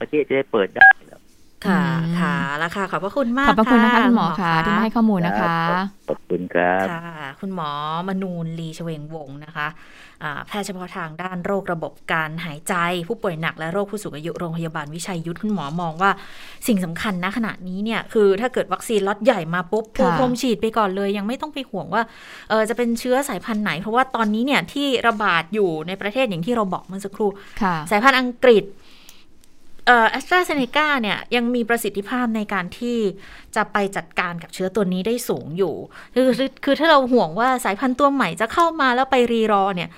[0.00, 0.88] ประเทศจะได้เปิดได้
[1.66, 1.82] ค่ะ
[2.20, 5.56] ค่ะแล้วค่ะ ขอบพระคุณมาก ขอบพระคุณนะคะคุณหมอค่ะ ที่มาให้ข้อมูลนะคะ
[6.08, 7.70] ขอบคุณครับ ค่ะ คุณหมอ
[8.08, 9.66] มนูนลีชเวงวงนะคะ
[10.46, 12.74] แพทย์เฉพาะทางด้านโรคระบบการหายใจ
[13.08, 16.10] ผู้ป่วยหนักและโรคผู้สูงอายุโรงพยาบาลวิชัยยุทธคุณหมอมองว่า
[16.66, 22.02] สิ่งสำคัญณขณะนี้เนี่ยคือถ้าเกิดวัคซีนล็อตใหญ่มาปุ๊บปูพรมฉีดไปก่อนเลย ยังไม่ต้องไปห่วงว่า
[22.48, 27.30] เออจะเป็นเชื้อสายพันธุ์ไหน เพราะว่าตอนนี้เนี่ยที่ระบาดอยู่ในประเทศอย่างที่เราบอกเมื่อสักครู่
[27.90, 28.64] สายพันธุ์อังกฤษ
[30.10, 32.98] แอสตราเซเนกาเนี่ยยังมีประสิทธิภาพในการที่
[33.56, 35.74] จะไปจัดการกับเชื้อตัวนี้ได้สูงอยู่
[36.14, 36.28] คือ
[36.64, 39.88] คือถ้าเราห่วงว่าสายพันธุ์ตัวใหม่จะเข้ามาแล้วไปรีรอเนี่ย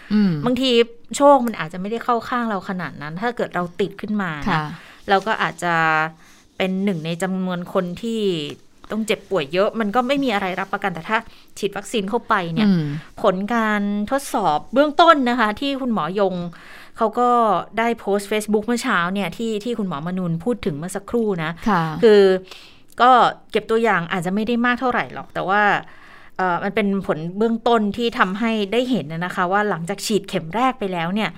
[0.44, 0.70] บางที
[1.16, 4.62] โชคมันอาจจะไม่ได้เข้าข้างเราขนาดนั้น ถ้าเกิดเราติดขึ้นมานะ
[5.08, 5.74] เราก็อาจจะ
[6.56, 8.22] เป็นหนึ่งในจำนวนคนที่
[8.90, 11.18] ต้องเจ็บป่วยเยอะมันก็ไม่มีอะไรรับประกันแต่ถ้า
[11.58, 12.68] ฉีดวัคซีนเข้าไปเนี่ย
[13.22, 16.34] ผลการทดสอบเบื้องต้นนะคะ ที่คุณหมอยง
[16.96, 17.28] เขาก็
[17.78, 22.22] ได้โพสต์ Facebook เมื่อเช้าเนี่ยที่ที่คุณหมอมนูนพูดถึงเมื่อสักครู่นะะคือ
[23.00, 23.10] ก็
[23.52, 25.62] เก็บตัวอย่างอาจจะไม่ได้มากเท่าไหร่หรอก แต่ว่า
[26.64, 31.30] มันเป็นผลเบื้องต้นที่ทำให้ได้เห็นนะคะ ว่าหลังจากฉีดเข็มแรกไปแล้วเนี่ย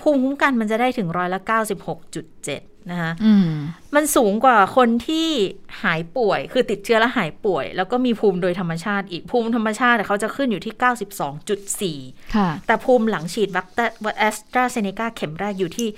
[0.00, 3.12] ภูมิคุ้มกันมันจะได้ถึงร้อยละ96.7 นะคะ
[3.94, 5.28] มันสูงกว่าคนที่
[5.82, 10.74] หายป่วย คือติดเชื้อแล้วหายป่วย แล้วก็มีภูมิโดยธรรมชาติอีกภูมิธรรมชาติเขาจะขึ้นอยู่ที่
[11.94, 15.88] 92.4แต่ภูมิหลังฉีดวัคซีนแอสตราเซเนกาเข็มแรกอยู่ที่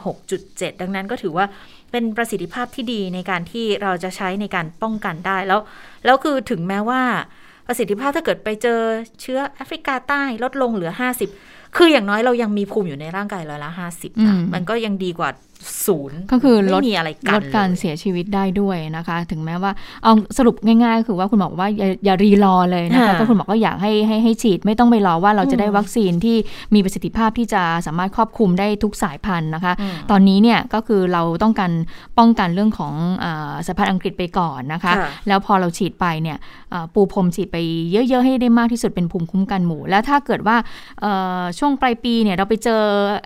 [0.00, 1.46] 96.7 ดังนั้นก็ถือว่า
[1.90, 5.60] เป็นประสิทธิภาพที่ดีในการที่เราจะใช้ในการป้องกันได้แล้ว
[6.04, 7.02] แล้วคือถึงแม้ว่า
[7.66, 8.80] ประสิทธิภาพถ้าเกิดไปเจอ
[9.20, 10.92] เชื้อแอฟริกาใต้ลดลงเหลือ
[11.34, 14.12] 50 คืออย่างน้อยเรายังมีภูมิอยู่ในร่างกายร้อยละห้าสิบ
[14.54, 15.28] มันก็ยังดีกว่า
[15.86, 26.36] ศูนย์ก็คือลดอะไรลดการเสียชีวิตได้ด้วยนะคะ ถึงแม้ว่าเอาสรุปง่ายๆ คือว่าคุณหมอว่าอย่าอย่ารีรอเลยนะคะก็คุณหมอก็อยากให้ให้ให้ฉีดไม่ต้องไปรอว่าเราจะได้วัคซีนที่
[26.74, 29.72] มีประสิทธิภาพที่จะสามารถครอบคลุมได้ทุกสายพันธุ์นะคะ
[30.10, 31.72] ตอนนี้เนี่ยก็คือเราต้องการ
[32.18, 32.94] ป้องกันเรื่องของ
[33.66, 34.92] สายพันธุ์อังกฤษไปก่อนนะคะ
[35.28, 36.38] แล้วพอเราฉีดไปเนี่ย
[36.94, 37.56] ปูพรมฉีดไป
[37.92, 40.56] เยอะๆให้ได้มากที่สุดเป็นภูมิคุ้มกันหมู่ แล้วถ้าเกิดว่า
[41.58, 42.82] ช่วงปลายปีเนี่ยเราไปเจอ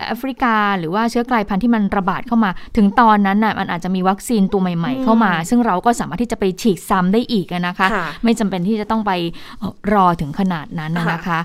[0.07, 7.87] แอฟริกา หรือว่าเชื้อกลายพันธุ์ที่มันระบาดเข้ามา ถึงตอนนั้นน่ะมันอาจจะมีวัคซีนตัวใหม่ๆ เข้ามา ซึ่งเราก็สามารถที่จะไปฉีดซ้ำได้อีกนะคะ
[8.25, 9.13] ไม่จำเป็นที่จะต้องไป
[9.93, 11.41] รอถึงขนาดนั้นนะคะ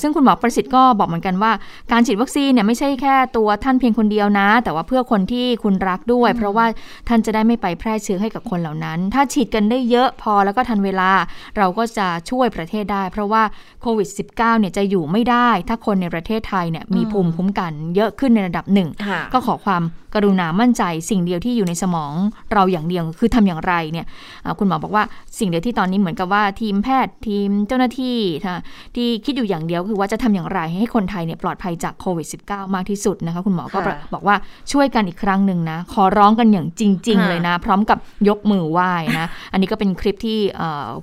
[0.00, 1.52] ซึ่งคุณหมอประสิทธิ์ก็บอกเหมือนกันว่า
[1.92, 6.66] การฉีดวัคซีนเนี่ยไม่ใช่แค่ตัวท่านเพียงคนเดียวนะ แต่ว่าเพื่อคนที่คุณรักด้วย เพราะว่า
[7.08, 11.10] ท่านจะได้ไม่ไปแพร่เชื้อให้กับคนเหล่านั้น ถ้าฉีดกันได้เยอะพอแล้วก็ทันเวลา
[11.56, 13.42] เราก็จะช่วยประเทศได้ เพราะว่า
[13.82, 18.88] โควิด -19 เนี่ยจะอยู่ไม่ได้ ถ้าคนในประเทศไทยเนี่ยมีภูมิคุ้มกันเยอะขึ้นในระดับหนึ่ง
[19.32, 19.82] ก็ขอความ
[20.14, 22.12] กรุณามั่นใจสิ่งเดียวที่อยู่ในสมอง
[22.52, 24.06] เราอย่างเดียวคือทำอย่างไรเนี่ย
[24.58, 25.04] คุณหมอบอกว่า
[25.38, 28.18] สิ่งเดียวที่ตอนนี้เหมือนกับว่าทีมแพทย์ทีมเจ้าหน้าที่
[28.96, 33.78] ที่คิดอยู่อย่างเดียวคือว่าจะทำอย่างไรให้คนไทยเนี่ยปลอดภัยจากโควิด -19 มากที่สุดนะคะคุณหมอก็
[34.14, 34.36] บอกว่า
[34.72, 40.38] ช่วยกันอีกครั้งหนึ่งนะ ขอร้องกันอย่างจริง ๆ เลยนะ พร้อมกับยกมือไหว้นะอันนี้ก็เป็นคลิปที่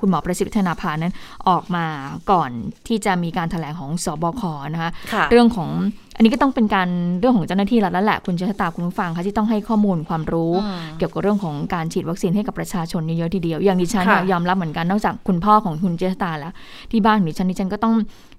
[0.02, 1.14] คุณหมอประสิทธิ์ธนาภานั้น
[1.50, 1.86] ออกมา
[2.32, 2.52] ก่อน
[2.88, 4.42] ที่จะมีการถแถลงของสบค
[4.74, 4.92] นะคะ
[5.32, 5.70] เรื่องของ
[6.16, 6.90] อันนี้ก็ต้องเป็นการ
[7.20, 10.52] เรื่องของเจ้าหน้าที่รัฐแล้วแหละคุณเชษตาคุณผู้ฟังคะที่ต้องให้ข้อมูลความรู้
[10.98, 16.54] เกี่ยวกับเรื่องของการฉีดวัคซีนให้กับประชาชนเยอะๆทีเดียวอย่างดิฉันยอมรับเหมือนกันนอกจากคุณพ่อของคุณเชษตาแล้ว
[16.92, 17.94] ที่บ้านดิฉันดิฉันก็ต้อง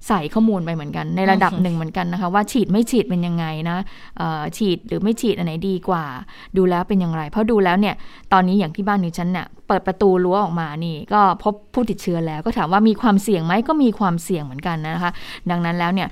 [0.08, 3.78] ใส่ข้อมูลไปเหมือนกัน ในระดับหนึ่งเหมือนกันนะคะ ว่าฉีดไม่ฉีดเป็นยังไงนะ
[4.56, 6.04] ฉีดหรือไม่ฉีดอันไหนดีกว่า
[6.56, 7.94] ดูแล้วเป็นอย่างไร เพราะดูแล้วเนี่ย
[8.32, 15.12] ตอนนี้อย่างที่บ้านดิฉันเนี่ยเปิดประตูรั้วออกมานี่ ก็พบผู้ติดเชื้อแล้ว ก็ถามว่ามีความเสี่ยงไหมก็มีความเสี่ยงเหมือนกันนะคะ
[15.50, 16.08] ดังนั้นแล้วเนี่ย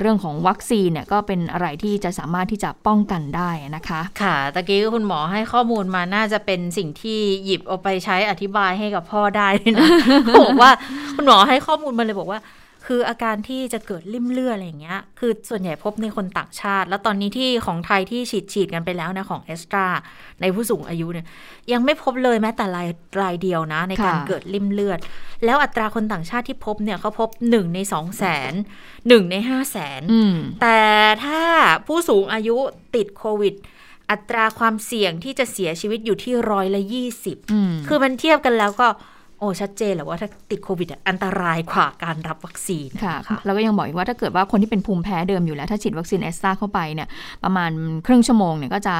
[0.00, 9.88] เรื่องของวัคซีนเนี่ยก็เป็นอะไรที่จะสามารถที่จะป้องกันได้นะคะ ค่ะตะกี้คุณหมอให้ข้อมูลมาน่าจะเป็นสิ่งที่หยิบเอาไปใช้อธิบายให้กับพ่อได้นะ
[10.40, 10.70] บอกว่า
[11.16, 12.40] คุณหมอให้ข้อมูลมาเลยบอกว่า
[12.88, 19.86] คืออาการที่จะเกิดริ่มเลือดอะไรอย่างเงี้ย คือส่วนใหญ่พบในคนต่างชาติ แล้วตอนนี้ที่ของไทยที่ฉีดฉีดกันไปแล้วนะของเอสตรา
[20.40, 21.26] ในผู้สูงอายุเนี่ย
[21.72, 22.88] ยังไม่พบเลยแม้แต่ราย
[23.20, 24.98] รายเดียวนะ ในการเกิดริ่มเลือด
[25.44, 28.52] แล้วอัตราคนต่างชาติที่พบเนี่ยเขาพบหนึ่งในสองแสน
[29.08, 30.02] หนึ่งในห้าแสน
[30.62, 30.80] แต่
[31.24, 31.42] ถ้า
[31.86, 32.56] ผู้สูงอายุ
[32.94, 33.54] ติดโควิด
[34.10, 37.36] อัตราความเสี่ยงที่จะเสียชีวิตอยู่ที่ร้อยละยี่สิบ
[37.88, 47.08] คือมันเทียบกันแล้วก็โอ้ชัดเจนแหละว่าถ้าติดโควิดอันตรายกว่าการรับวัคซีนค่ะแล้วก็ยังบอกอีกว่าถ้าเกิดว่าคนที่เป็นภูมิแพ้เดิมอยู่แล้ว ถ้าฉีดวัคซีน Astra เข้าไปเนี่ย
[47.44, 47.70] ประมาณ
[48.06, 48.96] ครึ่งชั่วโมงเนี่ยก็จะ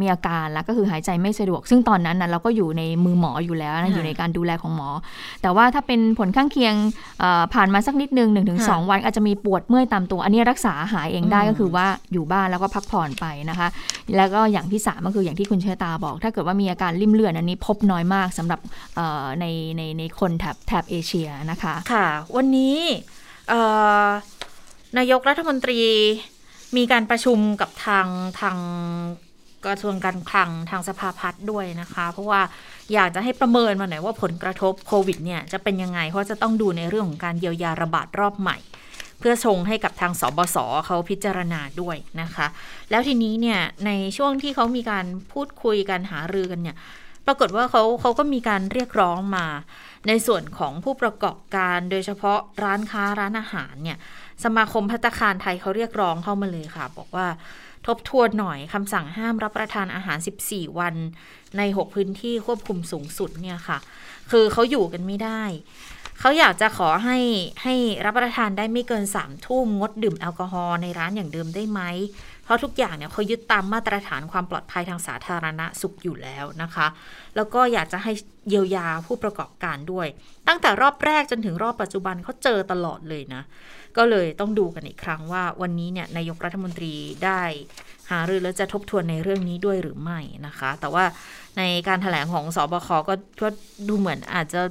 [0.00, 4.88] มีอาการแล้วก็คือหายใจไม่สะดวก ซึ่งตอนนั้นนะเราก็อยู่ในมือหมออยู่แล้วนะอยู่ในการดูแลของหมอ
[5.42, 6.74] แต่ว่าถ้าเป็นผลข้างเคียง
[7.54, 13.68] ผ่านมาสักนิดนึงหนึ่งถึงสองวันอาจจะมีปวดเมื่อยตามตัว อันนี้รักษาหายเองได้ก็คือว่าอยู่บ้านแล้วก็พักผ่อนไปนะคะ
[14.16, 18.60] แล้วก็อย่างที่สามก็คืออย่างที่คุณเชตาบอก ถ้าเกิดว่ามีอาการริ่มเลือดอันนี้พบน้อยมากสำหรับ
[19.40, 19.44] ใน
[19.76, 22.78] ในในคนแถบแถบเอเชียนะคะค่ะ วันนี้
[24.98, 25.80] นายกรัฐมนตรี
[26.76, 28.06] มีการประชุมกับทาง
[28.40, 28.56] ทาง
[29.66, 32.40] กระทรวงการคลังทางสภาพัฒน์ด้วยนะคะ เพราะว่า
[32.92, 38.58] อยากจะให้ประเมินมาหน่อยว่าผลกระทบโควิดเนี่ยจะเป็นยังไง เพราะจะต้องดูในเรื่องของการเยียวยาระบาดรอบใหม่
[39.20, 42.46] เพื่อชงให้กับทางสบศเขาพิจารณาด้วยนะคะ
[42.90, 46.76] แล้วทีนี้เนี่ยในช่วงที่เขามีการพูดคุยกันหารือกันเนี่ย
[47.26, 49.46] ปรากฏว่าเขาเขาก็มีการเรียกร้องมา
[50.08, 53.98] ในส่วนของผู้ประกอบการโดยเฉพาะร้านค้าร้านอาหารเนี่ย
[54.44, 57.26] สมาคมพัตคารไทยเขาเรียกร้องเข้ามาเลยค่ะ บอกว่า
[57.86, 60.18] ทบทวนหน่อยคำสั่งห้ามรับประทานอาหาร
[60.48, 60.94] 14 วัน
[61.56, 63.78] ใน 6 พื้นที่ควบคุมสูงสุดเนี่ยค่ะ
[64.30, 65.42] คือเขาอยู่กันไม่ได้
[66.20, 67.18] เขาอยากจะขอให้
[67.62, 67.74] ให้
[68.04, 71.80] รับประทานได้ไม่เกิน3ามทุ่มงดดื่มแอลกอฮอล์ในร้านอย่างเดิมได้ไหม
[72.46, 76.86] เพราะทุกอย่างเนี่ยเขายึดตามมาตรฐานความปลอดภัยทางสาธารณสุขอยู่แล้วนะคะ
[77.36, 78.12] แล้วก็อยากจะให้
[78.48, 80.06] เยียวยาผู้ประกอบการด้วย
[80.48, 83.42] ตั้งแต่รอบแรกจนถึงรอบปัจจุบันเขาเจอตลอดเลยนะ
[83.96, 86.94] ก็เลยต้องดูกันอีกครั้งว่าวันนี้เนี่ยนายกรัฐมนตรี
[87.24, 87.42] ได้
[88.10, 91.04] หารือแล้วจะทบทวนในเรื่องนี้ด้วยหรือไม่นะคะ แต่ว่า
[91.58, 93.48] ในการถแถลงของสอบคก็ก็
[93.88, 94.62] ดูเหมือนอาจจะ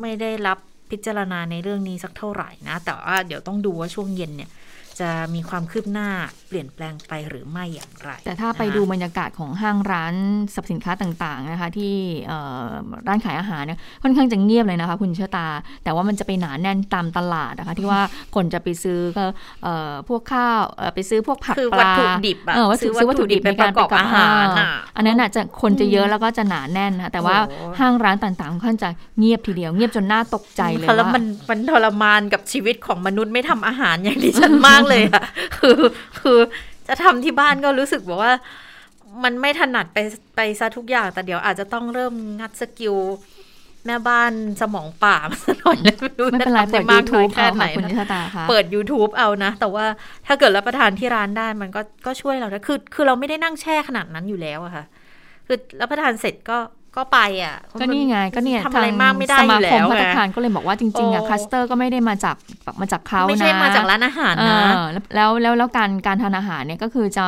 [0.00, 0.58] ไม่ได้รับ
[0.90, 4.50] พิจารณาในเรื่องนี้สักเท่าไหร่นะ แต่ว่าเดี๋ยวต้องดูว่าช่วงเย็นเนี่ย
[5.00, 6.08] จะมีความคืบหน้า
[6.48, 10.14] เปลี่ยนแปลงไปหรือไม่อย่างไร แต่ถ้าไปดูบรรยากาศของห้างร้าน
[10.54, 11.94] สรรพสินค้าต่างๆนะคะที่
[13.08, 15.46] ร้านขายอาหารเนี่ยค่อนข้างจะเงียบเลยนะคะ คุณเชตา
[15.84, 18.00] แต่ว่ามันจะไปหนาแน่นตามตลาดนะคะที่ว่า
[18.34, 19.24] คนจะไปซื้อก็
[20.08, 20.60] พวกข้าว
[20.94, 24.46] ไปซื้อพวกผักปลาวัตถุดิบอะซื้อวัตถุดิบในการประกอบอาหาร
[24.96, 27.36] อันนั้นอาจจะคนจะเยอะแล้วก็จะหนาแน่นนะแต่ว่า
[27.78, 28.88] ห้างร้านต่างๆค่อนข้างจะ
[29.18, 35.24] เงียบทีเดียวเงียบจนน่าตกใจเลยว่าแล้วมันมันทรมานกับชีวิตของมนุษย์ไม่ทำอาหารอย่างดิฉันมากเลยอะ
[35.56, 35.78] คือ
[36.20, 36.38] คือ
[36.88, 38.34] จะทำที่บ้านก็รู้สึกบอกว่า
[39.24, 39.98] มันไม่ถนัดไป
[40.36, 42.96] ไปซะทุกอย่าง แต่เดี๋ยวอาจจะต้องเริ่มงัดสกิล
[43.86, 47.90] แม่บ้านสมองป่ามาหน่อยไม่รู้จะทำได้มากน้อยแค่ไหนนะ
[48.48, 49.84] เปิด YouTube เอานะ แต่ว่า
[50.26, 54.84] ถ้าเกิดรับประทานที่ร้านได้มันก็ก็ช่วยเรานะคือคือเราไม่ได้นั่งแช่ขนาดนั้นอยู่แล้วอะค่ะ
[55.46, 56.58] คือรับประทานเสร็จก็
[56.96, 62.36] ก็ไปอะ ก็นี่ไงก็เนี่ยทำอะไรมากไม่ได้อยู่แล้วสมาคมพัฒนารก็เลยบอกว่าจริงๆอะคัสเตอร์ก็ไม่ได้มาจาก
[62.80, 64.60] มาจากเขานะไม่ใช่มาจากร้านอาหารนะ
[65.14, 67.26] แล้วแล้วแล้วการการทานอาหารเนี่ยก็คือจะ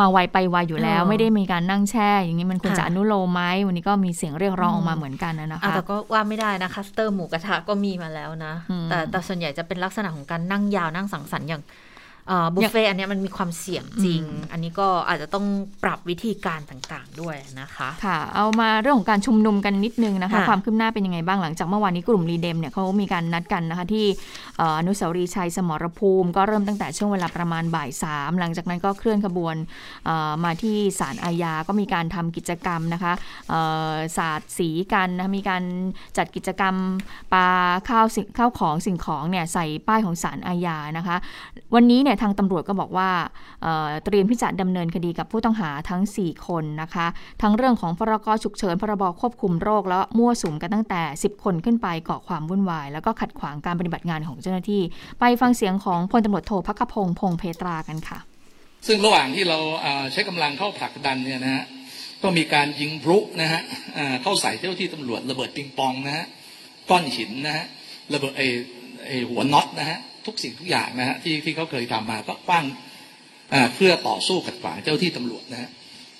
[0.00, 8.54] มาไวไปไวอยู่แล้ว ไม่ได้มีการนั่งแช่ อย่างนี้มันควรจะอนุโลมไหมวันนี้ก็มีเสียงเรียกร้องออกมาเหมือนกันนะคะแต่ก็ว่าไม่ได้นะ cluster หมูกระทะก็มีมาแล้วนะ
[8.90, 11.62] แต่แต่ส่วนใหญ่จะเป็นลักษณะของการนั่งยาวนั่งสังสรรค์อย่าง
[12.54, 15.44] บุฟเฟ่อันนี้มันมีความเสี่ยงจริง อันนี้ก็อาจจะต้อง
[15.84, 24.06] ปรับวิธีการต่างๆด้วยนะคะ ค่ะ เอามาเรื่องของการชุมนุมกันนิดนึงนะคะ ความคืบหน้าเป็นยังไงบ้างหลังจากเมื่อวานนี้กลุ่ม REDEM เนี่ยเขามีการนัดกันนะคะที่
[24.78, 29.56] อนุสาวรีย์ชัยสมรภูมิ ก็เริ่มตั้งแต่ช่วงเวลาประมาณบ่ายสามหลังจากนั้นก็เคลื่อนขบวน
[30.44, 33.12] มาที่ศาลอาญาก็มีการทำกิจกรรมนะคะ
[34.16, 35.62] ศาสตร์สีกันนะมีการ
[36.16, 36.74] จัดกิจกรรม
[37.32, 37.46] ปา
[37.88, 38.06] ข้าว
[38.38, 41.16] ข้าวของสิ่งของเนี่ยใส่ป้ายของศาลอาญานะคะ
[41.74, 43.10] วันนี้เนี่ยทางตำรวจก็บอกว่า
[44.04, 47.06] เตรียมที่จะดำเนินคดีกับผู้ต้องหาทั้ง 4 คนนะคะ
[47.42, 54.82] ทั้งเรื่องของพรกฉุกเฉินพรบควบคุมโรค แล้วมั่วสุมกันตั้งแต่ 10 คนขึ้นไปก่อความวุ่นวาย แล้วก็ขัดขวางการปฏิบัติงานของเจ้าหน้าที่
[55.20, 58.18] ไปฟังเสียงของพลตำรวจโทพักพงพงเพตรากันค่ะ
[58.86, 59.58] ซึ่งระหว่างที่เรา
[60.12, 61.64] ใช้กำลังเข้าผลักดันเนี่ยนะฮะ
[62.22, 63.60] ก็มีการยิงพลุนะฮะ
[64.22, 66.26] เข้าใส่เจ้าที่ตำรวจระเบิดปิงปองนะฮะ
[66.90, 67.66] ก้อนหินนะฮะ
[68.12, 68.42] ระเบิดไอ
[69.06, 72.64] ไอหัวน็อตนะฮะ ทุกสิ่งทุกอย่างนะฮะที่ที่เขาเคยทำมาก็คว้าง
[73.74, 75.70] เพื่อต่อสู้ขัดขวางเจ้าที่ตำรวจนะฮะ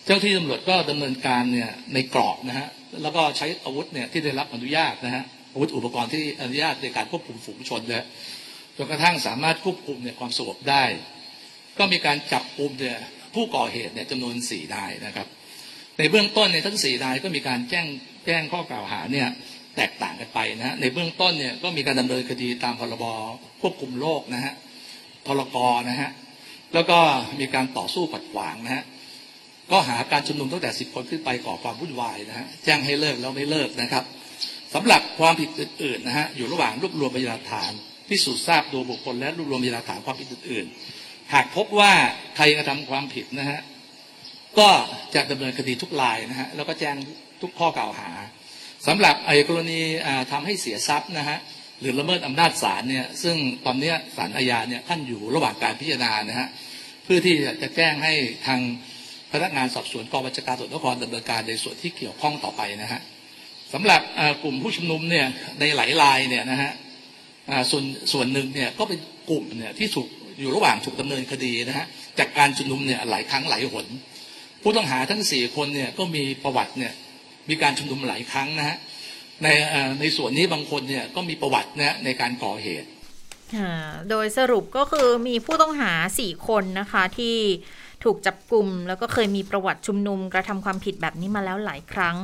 [0.07, 2.69] เจ้าที่ตำรวจก็ดำเนินการเนี่ยในกรอบนะฮะ
[3.03, 8.05] แล้วก็ใช้อาวุธเนี่ยที่ได้รับอนุญาตนะฮะอาวุธอุปกรณ์ที่อนุญาตในการควบคุมฝูงชนเลย
[8.77, 10.85] จนกระทั่งสามารถควบคุมเนี่ยความสงบได้
[11.79, 12.99] ก็มีการจับกลุ่มเนี่ย
[13.35, 15.27] ผู้ก่อเหตุเนี่ยจำนวนสี่นายนะครับ
[15.99, 17.87] ในเบื้องต้นเนี่ยทั้งสี่นายก็มีการแจ้ง
[18.27, 19.29] แจ้งข้อกล่าวหาเนี่ย
[19.81, 23.05] แตกต่างกันไปนะฮะในเบื้องต้นเนี่ยก็มีการดำเนินคดีตามพรบ
[23.61, 24.55] ควบคุมโรคนะฮะ
[25.27, 25.57] พรก
[25.89, 26.11] นะฮะ
[26.75, 26.99] แล้วก็
[27.41, 28.85] มีการต่อสู้ขัดขวางนะฮะ
[29.71, 34.05] ก็หาการชุมนุมตั้งแต่สิบคนขึ้นไปก่อความวุ่นวายนะฮะแจ้งให้เลิกแล้วไม่เลิกนะครับ
[34.75, 37.71] สำหรับความผิดอื่นๆนะฮะอยู่ระหว่างรวบรวมพยานหลักฐาน
[38.09, 41.93] พิสูจน์ทราบตัวบุคคลและรวบรวมพยานหลักฐานความผิดอื่นๆ หากพบว่า
[42.37, 43.61] ใครกระทำความผิดนะฮะ
[44.59, 44.69] ก็
[45.15, 46.97] จะดำเนินคดีทุกรายนะฮะแล้วก็แจ้ง
[47.43, 48.11] ทุกข้อกล่าวหา
[48.87, 49.81] สำหรับไอ้กรณี
[50.33, 51.39] ทำให้เสียทรัพย์นะฮะ
[51.81, 56.49] หรือละเมิดอำนาจศาลเนี่ยซึ่งตอนนี้ศาลอาญาเนี่ยท่านอยู่ระหว่างการพิจารณานะฮะ
[57.05, 58.13] เพื่อที่จะแจ้งให้
[58.47, 58.61] ทาง
[59.33, 63.01] พนักงานสอบสวนกองบัญชาการตำรวจนครดำเนินการในส่วนที่เกี่ยวข้องต่อไปนะฮะ
[63.73, 64.01] สำหรับ
[64.43, 65.27] กลุ่มผู้ชุมนุมเนี่ย
[65.61, 66.71] ในหลายรายเนี่ยนะฮะ
[67.71, 68.99] ส่วนส่วนหนึ่งเนี่ยก็เป็น
[69.31, 70.09] กลุ่มเนี่ยที่ถูก
[70.41, 71.87] อยู่ระหว่างถูกดำเนินคดีนะฮะ
[72.19, 73.87] จากการชุมนุมเนี่ยหลายครั้งหลายหน
[74.63, 76.93] ผู้ต้องหาทั้งสี่คนเนี่ยก็มีประวัติเนี่ย
[77.51, 78.77] มีการชุมนุมหลายครั้งนะฮะ
[79.43, 79.49] ใน
[80.01, 82.89] ในส่วนนี้บางคนเนี่ยก็มีประวัตินะในการก่อเหตุ
[84.11, 87.37] โดยสรุปก็คือมีผู้ต้องหาสี่คนนะคะที่
[88.05, 92.17] ถูกจับกลุ่มแล้วก็เคยมีประวัติชุมนุมกระทำความผิดแบบนี้มาแล้วหลายครั้ง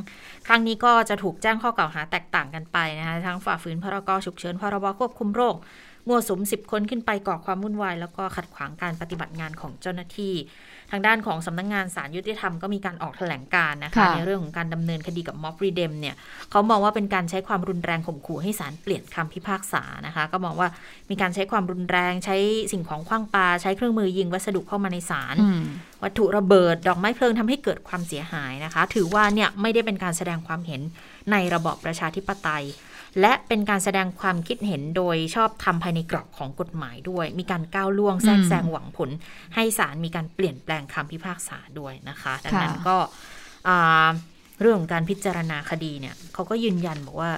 [0.47, 5.57] ครั้งนี้ก็จะถูกแจ้งข้อกล่าวหาแตกต่างกันไปนะคะทั้งฝ่าฝืนพรกฉุกเฉินพรบควบคุมโรค
[6.09, 10.34] มั่วสุมสิบคนขึ้นไปก่อความวุ่นวาย แล้วก็ขัดขวางการปฏิบัติงานของเจ้าหน้าที่
[10.90, 16.14] ทางด้านของสำนักงงานสารยุติธรรมก็มีการออกแถลงการนะคะ ในเรื่องของการดำเนินคดีกับม็อบรีเดมเนี่ย
[16.50, 20.68] เขามองว่าเป็นการใช้ความรุนแรงข่มขู่ให้ศาลเปลี่ยนคำพิพากษานะคะ ก็มองว่า
[21.11, 22.36] มีการใช้ความรุนแรงใช้
[22.72, 25.36] สิ่งของคว้างปาใช้เครื่องมือยิงวัสดุเข้ามาในศาล
[26.02, 30.80] วัตถุระเบิด ดอกไม้เพลิงทำให้เกิดความเสียหายนะคะ ถือว่าเนี่ยไม่ได้เป็นการแสดงความเห็น
[31.32, 32.64] ในระบอบประชาธิปไตย
[33.20, 39.10] และเป็นการแสดงความคิดเห็นโดยชอบทำภายในกรอบของกฎหมายด้วย มีการก้าวล่วงแทรกแซงหวังผล
[39.54, 42.96] ให้ศาลมีการเปลี่ยนแปลงคำพิพากษาด้วยนะคะดังนั้นก็
[44.60, 47.30] เรื่องของการพิจารณาคดีเนี่ยเขาก็ยืนยันบอกว่า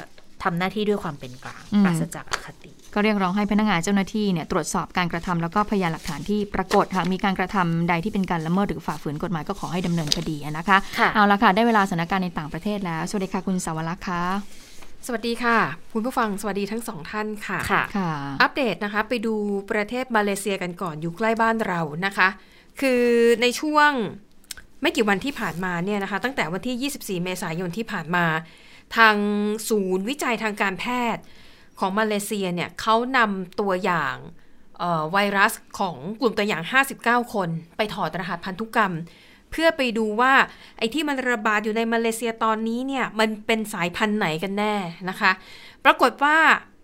[0.43, 10.79] ทำหน้าที่ด้วยความเป็นกลางปราศจากอคติ ก็เรียกร้องให้พนักงานเจ้าหน้าที่เนี่ยตรวจสอบการกระทำแล้วก็พยานหลักฐานที่ปรากฏหากมีการกระทำใดที่เป็นการละเมิดหรือฝ่าฝืนกฎหมายก็ขอให้ดำเนินคดีนะคะ
[11.15, 14.68] เอาละค่ะได้เวลาสถานการณ์ในต่างประเทศแล้ว สวัสดีค่ะคุณสาวรักษ์ค่ะ
[15.07, 15.59] สวัสดีค่ะ
[15.93, 19.35] คุณผู้ฟังสวัสดีทั้งสองท่านค่ะค่ะ อัปเดตนะคะ ไปดู
[19.71, 22.29] ประเทศมาเลเซียกันก่อนอยู่ใกล้บ้านเรานะคะ
[22.81, 23.03] คือ
[23.43, 23.91] ในช่วง
[24.83, 28.25] ไม่กี่วันที่ผ่านมาเนี่ยนะคะ ตั้งแต่วันที่ 24 เมษายนที่ผ่านมา
[28.97, 29.17] ทาง
[29.69, 30.85] ศูนย์วิจัยทางการแพ
[31.15, 31.23] ทย์
[31.79, 34.15] ของมาเลเซียเนี่ยเขานำตัวอย่าง
[35.13, 36.63] ไวรัสของกลุ่มตัวอย่าง
[37.03, 38.95] 59 คน ไปถอดรหัสพันธุกรรม
[39.51, 40.33] เพื่อไปดูว่า
[40.79, 44.75] ไอ้ที่มันระบาดอยู่ในมาเลเซียตอนนี้เนี่ยมันเป็นสายพันธุ์ไหนกันแน่
[45.09, 45.33] นะคะ
[45.85, 46.37] ปรากฏว่า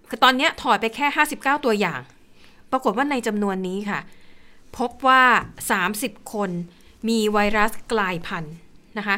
[0.08, 1.06] คือตอนนี้ถอดไปแค่
[1.36, 2.00] 59 ตัวอย่าง
[2.70, 4.00] ปรากฏว่าในจำนวนนี้ค่ะ
[4.78, 5.22] พบว่า
[5.80, 6.50] 30 คน
[7.08, 8.54] มีไวรัสกลายพันธุ์
[8.98, 9.16] นะคะ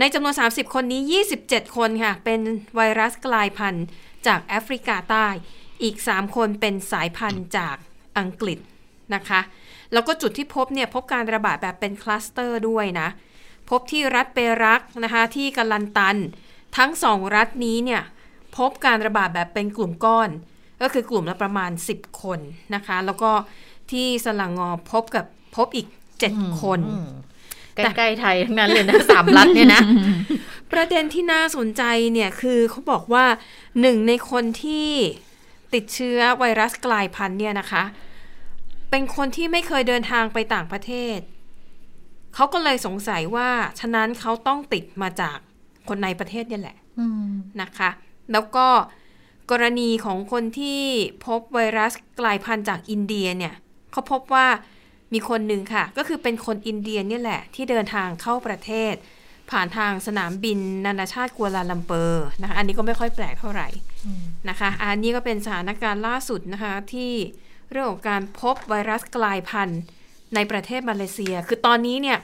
[0.00, 1.02] ในจำนวน 30 คนนี้
[1.40, 2.40] 27 คนค่ะ เป็น
[2.76, 3.84] ไวรัสกลายพันธุ์
[4.26, 5.26] จากแอฟริกาใต้
[5.82, 7.76] อีก 3 คนเป็นสายพันธุ์จาก
[8.18, 8.58] อังกฤษ
[9.14, 9.40] นะคะ
[9.92, 13.08] แล้วก็จุดที่พบเนี่ยพบการระบาดแบบเป็นคลัสเตอร์ด้วยนะ
[13.70, 16.16] พบที่รัฐเปรักนะคะที่กัลันตัน
[16.76, 18.02] ทั้งสองรัฐนี้เนี่ย
[18.56, 20.28] พบการระบาดแบบเป็นกลุ่มก้อน
[20.80, 22.38] ก็คือกลุ่มละประมาณ 10 คน
[22.74, 23.30] นะคะ แล้วก็
[23.90, 25.24] ที่สลังงอพบกับ
[25.56, 25.86] พบอีก
[26.24, 26.80] 7 คน
[27.74, 29.82] ใกล้ๆไทยทั้งนั้นเลยนะสามรัฐเนี่ยนะ
[30.72, 31.82] ประเด็นที่น่าสนใจ
[32.12, 33.24] เนี่ยคือเขาบอกว่า
[33.80, 34.88] หนึ่งในคนที่
[35.74, 37.82] ติดเชื้อไวรัสกลายพันธุ์เนี่ยนะคะ
[38.90, 41.18] เป็นคนที่ไม่เคยเดินทางไปต่างประเทศ
[42.34, 43.48] เขาก็เลยสงสัยว่า
[43.80, 45.38] ฉะนั้นเขาต้องติดมาจาก
[45.88, 46.76] คนในประเทศนี่แหละ
[47.62, 47.90] นะคะ
[48.32, 48.66] แล้วก็
[49.50, 50.82] กรณีของคนที่
[51.26, 53.54] พบไวรัสกลายพันธุ์จากอินเดียเนี่ย
[53.92, 54.46] เขาพบว่า
[55.12, 58.94] มีคนหนึ่งค่ะ ก็คือเป็นคนอินเดียนี่แหละ ที่เดินทางเข้าประเทศ
[59.50, 63.68] ผ่านทางสนามบินนานาชาติกัวลาลัมเปอร์นะคะ อันนี้ก็ไม่ค่อยแปลกเท่าไหร่
[64.48, 67.12] นะคะ อันนี้ก็เป็นสถานการณ์ล่าสุดนะคะที่
[67.70, 69.80] เรื่องของการพบไวรัสกลายพันธุ์
[70.34, 72.18] ในประเทศมาเลเซีย คือตอนนี้เนี่ย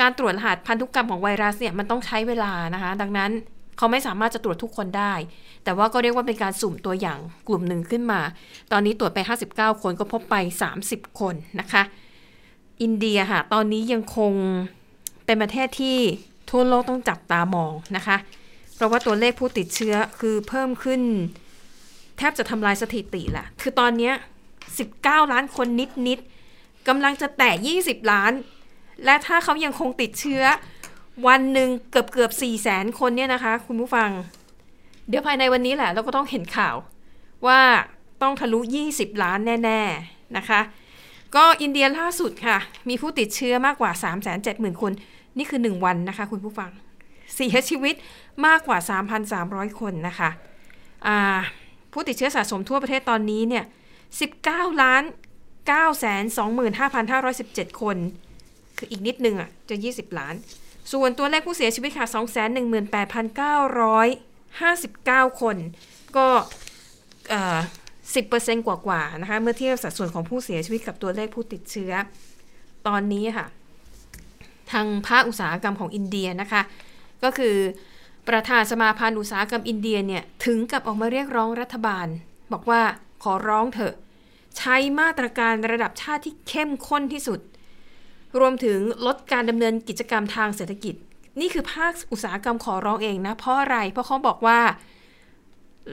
[0.00, 3.30] การตรวจรหัสพันธุกรรมของไวรัสเนี่ยมันต้องใช้เวลานะคะ ดังนั้น
[3.76, 5.14] เขาไม่สามารถจะตรวจทุกคนได้
[5.64, 7.18] แต่ว่าก็เรียกว่าเป็นการสุ่มตัวอย่าง
[7.48, 8.20] กลุ่มหนึ่งขึ้นมา
[8.72, 9.18] ตอนนี้ตรวจไป
[9.52, 10.34] 59 คนก็พบไป
[10.78, 11.82] 30 คนนะคะ
[12.82, 14.32] อินเดียค่ะ ตอนนี้ยังคง
[15.24, 15.96] เป็นประเทศที่
[16.50, 18.16] ทั่วโลกต้องจับตามองนะคะ
[18.74, 21.00] เพราะว่าตัวเลขผู้ติดเชื้อคือเพิ่มขึ้น
[22.18, 24.12] แทบจะทำลายสถิติแหละ คือตอนนี้
[24.72, 26.18] 19 ล้านคนนิดนิด
[26.88, 27.50] กำลังจะแตะ
[27.82, 28.32] 20 ล้าน
[29.04, 30.42] และถ้าเขายังคงติดเชื้อ
[31.26, 34.10] วันหนึ่งเกือบเกือบ4แสนคนเนี่ยนะคะ คุณผู้ฟัง
[35.08, 36.76] เดี๋ยวภายในวันนี้แหละ เราก็ต้องเห็นข่าว
[37.46, 37.60] ว่า
[38.22, 38.60] ต้องทะลุ
[38.90, 40.60] 20 ล้านแน่ ๆนะคะ
[41.36, 42.58] ก็อินเดียล่าสุดค่ะ
[42.88, 44.92] มีผู้ติดเชื้อมากกว่า 3 7 0 0 0 0 คน
[45.38, 46.70] นี่คือ 1 วันนะคะ คุณผู้ฟัง
[47.34, 47.94] เสียชีวิต
[48.46, 48.78] มากกว่า
[49.28, 50.30] 3,300 คนนะคะ
[51.92, 53.64] ผู้ติดเชื้อสะสมทั่วประเทศตอนนี้เนี่ย
[54.22, 55.02] 19ล้าน
[55.68, 55.70] 9
[56.06, 56.06] 2
[56.78, 57.08] 5 5
[57.38, 57.96] 1 7 คน
[58.78, 60.34] คืออีกนิดนึงอะจะ 20 ล้าน
[60.92, 62.06] ส่วนตัวเลขผู้เสียชีวิตค่ะ
[65.30, 65.56] 218,959 คน
[66.16, 66.28] ก็
[68.14, 71.92] สิบเปอร์เซ็นต์กว่าๆนะคะ เมื่อเทียบสัดส่วนของผู้เสียชีวิตกับตัวเลขผู้ติดเชื้อ
[72.86, 73.46] ตอนนี้ค่ะ
[74.72, 76.62] ทางภาคอุตสาหกรรมของอินเดียนะคะ
[77.24, 77.56] ก็คือ
[78.28, 82.06] ประธานสมาพันธ์อุตสาหกรรมอินเดียเนี่ย ถึงกับออกมาเรียกร้องรัฐบาล
[82.52, 82.80] บอกว่า
[83.22, 83.94] ขอร้องเถอะ
[84.58, 87.40] ใช้มาตรการระดับชาติที่เข้มข้นที่สุด
[88.38, 90.94] รวมถึงลดการดำเนินกิจกรรมทางเศรษฐกิจ
[91.40, 94.60] นี่คือภาคอุตสาหกรรมขอร้องเองนะ เพราะอะไร เพราะเขาบอกว่า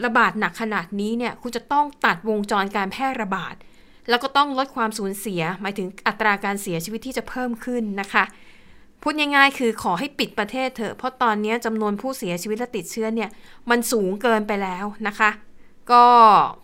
[0.05, 3.55] ระบาดหนักขนาดนี้เนี่ยคุณจะต้องตัดวงจรการแพร่ระบาด
[4.09, 8.23] แล้วก็ต้องลดความสูญเสีย หมายถึงอัตราการเสียชีวิตที่จะเพิ่มขึ้นนะคะ
[9.01, 13.29] พูดง่ายๆ คือขอให้ปิดประเทศเถอะ เพราะตอนนี้จำนวนผู้เสียชีวิตและติดเชื้อเนี่ย
[13.69, 15.29] มันสูงเกินไปแล้วนะคะ
[15.91, 16.05] ก็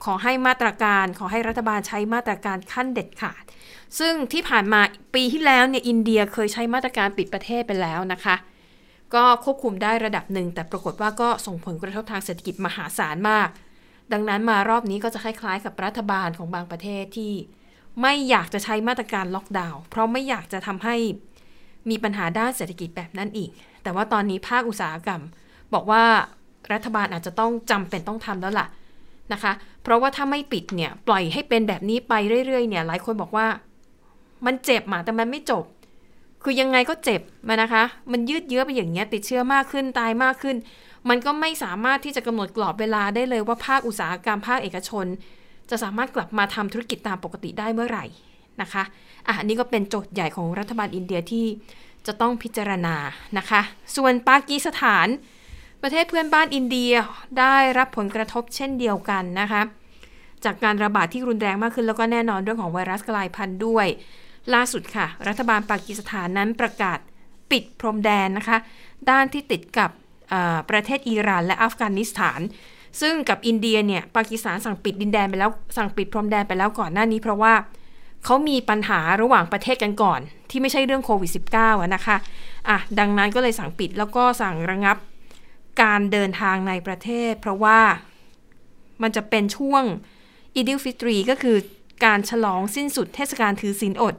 [0.05, 3.43] ขอให้มาตรการขอให้รัฐบาลใช้มาตรการขั้นเด็ดขาด
[3.99, 4.81] ซึ่งที่ผ่านมา
[5.15, 8.35] ปีที่แล้วเนี่ยอินเดียเคยใช้มาตรการปิดประเทศไปแล้วนะคะ
[9.13, 13.49] ก็ควบคุมได้ระดับหนึ่ง แต่ปรากฏว่าก็ส่งผลกระทบทางเศรษฐกิจมหาศาลมาก
[14.11, 17.33] ดังนั้นมารอบนี้ก็จะคล้ายๆกับรัฐบาลของบางประเทศที่
[18.01, 20.95] ไม่อยากจะใช้มาตรการล็อกดาวน์เพราะไม่อยากจะทำให้
[21.89, 23.49] มีปัญหาด้านเศรษฐกิจแบบนั้นอีก
[23.83, 25.21] แต่ว่าตอนนี้ภาคอุตสาหกรรม
[25.73, 26.03] บอกว่า
[26.73, 28.67] รัฐบาลอาจจะต้องจำเป็นต้องทำแล้วล่ะ
[29.33, 29.51] นะคะ
[29.83, 32.13] เพราะว่าถ้าไม่ปิดเนี่ย ปล่อยให้เป็นแบบนี้ไป
[32.45, 33.47] เรื่อยๆเนี่ย หลายคนบอกว่า
[34.45, 35.65] มันเจ็บมาแต่มันไม่จบ
[36.43, 40.55] คือยังไงก็เจ็บมานะคะ มันยืดเยื้อไปอย่างเงี้ย ติดเชื้อมากขึ้นตายมากขึ้น
[41.09, 45.05] มันก็ไม่สามารถที่จะกำหนดกรอบเวลาได้เลยว่าภาคอุตสาหกรรมภาคเอกชน
[45.69, 48.05] จะสามารถกลับมาทำธุรกิจตามปกติได้เมื่อไหร่
[48.61, 48.83] นะคะ
[49.27, 51.45] อะอันนี้ก็เป็นโจทย์ใหญ่ของรัฐบาลอินเดียที่
[52.07, 52.95] จะต้องพิจารณา
[53.37, 53.61] นะคะ
[53.95, 55.07] ส่วนปากีสถาน
[55.81, 56.93] ประเทศเพื่อนบ้านอินเดีย
[57.39, 59.61] ได้รับผลกระทบเช่นเดียวกันนะคะ
[60.45, 63.87] จากการระบาดที่รุนแรงมากขึ้นแล้วก็แน่นอนเรื่องของไวรัสกลายพันธุ์ด้วย
[64.53, 66.99] ล่าสุดค่ะ รัฐบาลปากีสถานนั้นประกาศ
[67.51, 68.57] ปิดพรมแดนนะคะ
[69.09, 69.89] ด้านที่ติดกับ
[70.69, 72.39] ประเทศอิหร่านและอัฟกานิสถาน
[73.01, 77.53] ซึ่งกับอินเดียเนี่ยปากีสถานสั่งปิดดินแดนไปแล้วสั่งปิดพรมแดนไปแล้วก่อนหน้านี้ เพราะว่า
[78.25, 80.19] เขามีปัญหาระหว่างประเทศกันก่อน
[80.49, 82.17] ที่ไม่ใช่เรื่องโควิด -19 นะคะ
[82.69, 84.97] อะดังนั้นก็เลยสั่งปิดแล้วก็สั่งระงับ
[85.81, 87.79] การเดินทางในประเทศ เพราะว่า
[89.01, 89.83] มันจะเป็นช่วง
[90.55, 91.57] อีดิลฟิตรีก็คือ
[92.05, 94.15] การฉลองสิ้นสุดเทศกาลถือศีลอด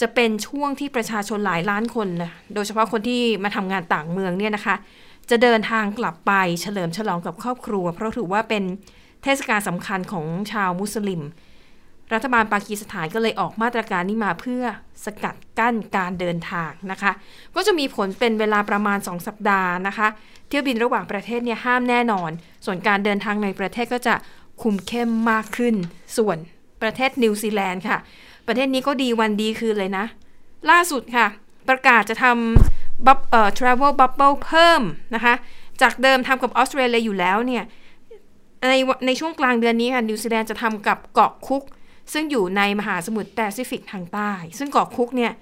[0.00, 4.76] จะเป็นช่วงที่ประชาชนหลายล้านคนนะโดยเฉพาะคนที่มาทำงานต่างเมืองเนี่ยนะคะ
[5.30, 8.62] จะเดินทางกลับไปเฉลิมฉลองกับครอบครัว เพราะถือว่าเป็น
[9.22, 11.22] เทศกาลสำคัญของชาวมุสลิม
[12.14, 14.64] รัฐบาลปากีสถานก็เลยออกมาตรการนี้มาเพื่อ
[15.04, 17.12] สกัดกั้นการเดินทางนะคะ
[17.54, 20.08] ก็จะมีผลเป็นเวลาประมาณ 2 สัปดาห์นะคะ
[20.48, 22.30] เที่ยวบินระหว่างประเทศเนี่ยห้ามแน่นอน
[22.64, 24.14] ส่วนการเดินทางในประเทศก็จะ
[24.62, 25.74] คุมเข้มมากขึ้น
[26.16, 26.36] ส่วน
[26.82, 27.98] ประเทศนิวซีแลนด์ค่ะ
[28.46, 30.04] ประเทศนี้ก็ดีวันดีคืนเลยนะ
[30.70, 31.26] ล่าสุดค่ะ
[31.68, 34.82] ประกาศจะทำ bub เอ่อ travel bubble เพิ่ม
[35.14, 35.34] นะคะ
[35.82, 37.64] จากเดิมทำกับออสเตรเลียอยู่แล้วเนี่ย
[38.70, 38.74] ใน
[39.06, 41.62] ในช่วงกลางเดือนนี้ค่ะนิวซีแลนด์จะทำกับเกาะคุก
[42.12, 45.32] ซึ่งอยู่ในมหาสมุทรแปซิฟิกทางใต้ ซึ่งเกาะคุกเนี่ย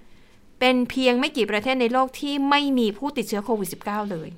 [0.61, 4.29] เป็นเพียงไม่กี่ประเทศในโลกที่ไม่มีผู้ติดเชื้อโควิด -19 เลย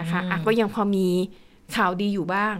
[0.00, 1.08] นะคะอะก็ยังพอมี
[1.76, 2.56] ข่าวดีอยู่บ้าง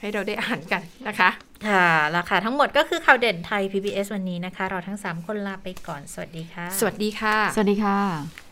[0.00, 1.30] ให้เราได้อ่านกันนะคะ
[1.68, 8.51] ค่ะแล้วค่ะ ทั้งหมดก็คือข่าวเด่นไทย PBS วันนี้นะคะ เราทั้ง 3 คนลาไปก่อน สวัสดีค่ะ สวัสดีค่ะ สวัสดีค่ะ